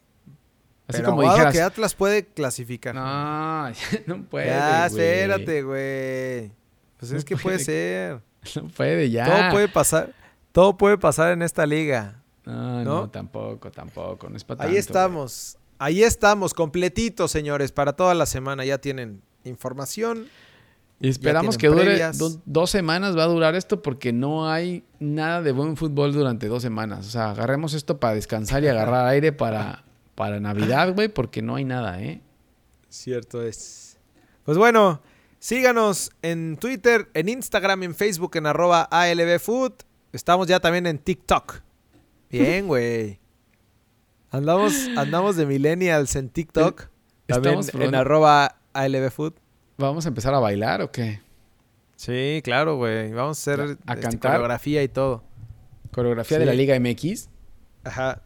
[0.88, 2.96] Así Pero como dijeras, que Atlas puede clasificar.
[2.96, 3.70] no,
[4.08, 6.52] no puede, ya, espérate, güey.
[6.98, 7.66] Pues No es que puede puede.
[7.66, 8.22] ser.
[8.56, 9.26] No puede ya.
[9.26, 10.14] Todo puede pasar.
[10.54, 12.19] Todo puede pasar en esta liga.
[12.50, 13.10] No, no, ¿no?
[13.10, 15.58] tampoco, tampoco, no es para Ahí tanto, estamos.
[15.78, 18.66] Ahí estamos, completitos, señores, para toda la semana.
[18.66, 20.28] Ya tienen información.
[21.00, 22.20] Y esperamos que dure previas.
[22.46, 26.62] dos semanas va a durar esto porque no hay nada de buen fútbol durante dos
[26.62, 27.08] semanas.
[27.08, 29.86] O sea, agarremos esto para descansar y agarrar aire para,
[30.16, 32.22] para Navidad, güey, porque no hay nada, ¿eh?
[32.90, 33.98] Cierto es.
[34.44, 35.02] Pues bueno,
[35.38, 39.74] síganos en Twitter, en Instagram, en Facebook, en arroba ALBFood.
[40.12, 41.69] Estamos ya también en TikTok.
[42.30, 43.20] Bien, güey.
[44.32, 46.88] Andamos, andamos de millennials en TikTok.
[47.26, 49.34] También Estamos en probando- arroba ALBFood.
[49.78, 51.22] ¿Vamos a empezar a bailar o qué?
[51.96, 53.12] Sí, claro, güey.
[53.12, 54.32] Vamos a hacer ¿A este, cantar?
[54.34, 55.24] coreografía y todo.
[55.92, 56.40] Coreografía Sí.
[56.40, 57.30] de la Liga MX.
[57.84, 58.22] Ajá.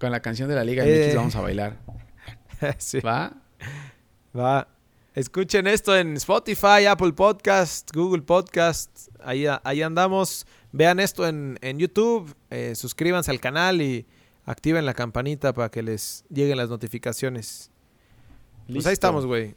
[0.00, 1.06] Con la canción de la Liga Eh.
[1.06, 1.76] MX vamos a bailar.
[2.78, 3.00] sí.
[3.00, 3.32] ¿Va?
[4.36, 4.68] Va.
[5.14, 9.08] Escuchen esto en Spotify, Apple Podcast, Google Podcast.
[9.22, 10.46] Ahí, ahí andamos.
[10.72, 12.34] Vean esto en, en YouTube.
[12.50, 14.06] eh, suscríbanse al canal y
[14.44, 17.70] activen la campanita para que les lleguen las notificaciones.
[18.66, 18.88] Pues Listo.
[18.88, 19.54] ahí estamos, güey.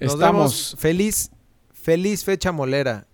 [0.00, 0.22] Nos Estamos.
[0.22, 0.76] vemos.
[0.78, 1.30] Feliz,
[1.72, 3.06] feliz fecha molera.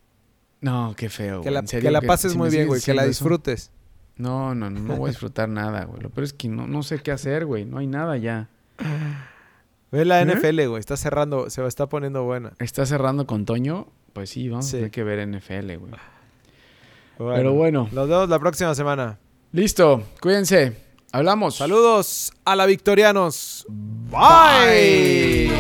[0.61, 1.41] No, qué feo.
[1.41, 1.55] Que güey.
[1.63, 2.81] la, serio que la pases muy bien, güey.
[2.81, 3.71] Que la eso- disfrutes.
[4.17, 6.03] No, no, no, no voy a disfrutar nada, güey.
[6.03, 7.65] Lo peor es que no, no sé qué hacer, güey.
[7.65, 8.49] No hay nada ya.
[9.91, 10.27] Ve la ¿Eh?
[10.27, 10.81] NFL, güey.
[10.81, 12.53] Está cerrando, se está poniendo buena.
[12.59, 13.89] ¿Está cerrando con Toño?
[14.13, 14.77] Pues sí, vamos Sí.
[14.77, 15.93] a tener que ver NFL, güey.
[17.19, 17.89] Pero bueno.
[17.93, 19.19] Los vemos la próxima semana.
[19.53, 20.77] Listo, cuídense.
[21.13, 21.57] Hablamos.
[21.57, 23.67] Saludos a la victorianos.
[24.11, 25.51] Bye.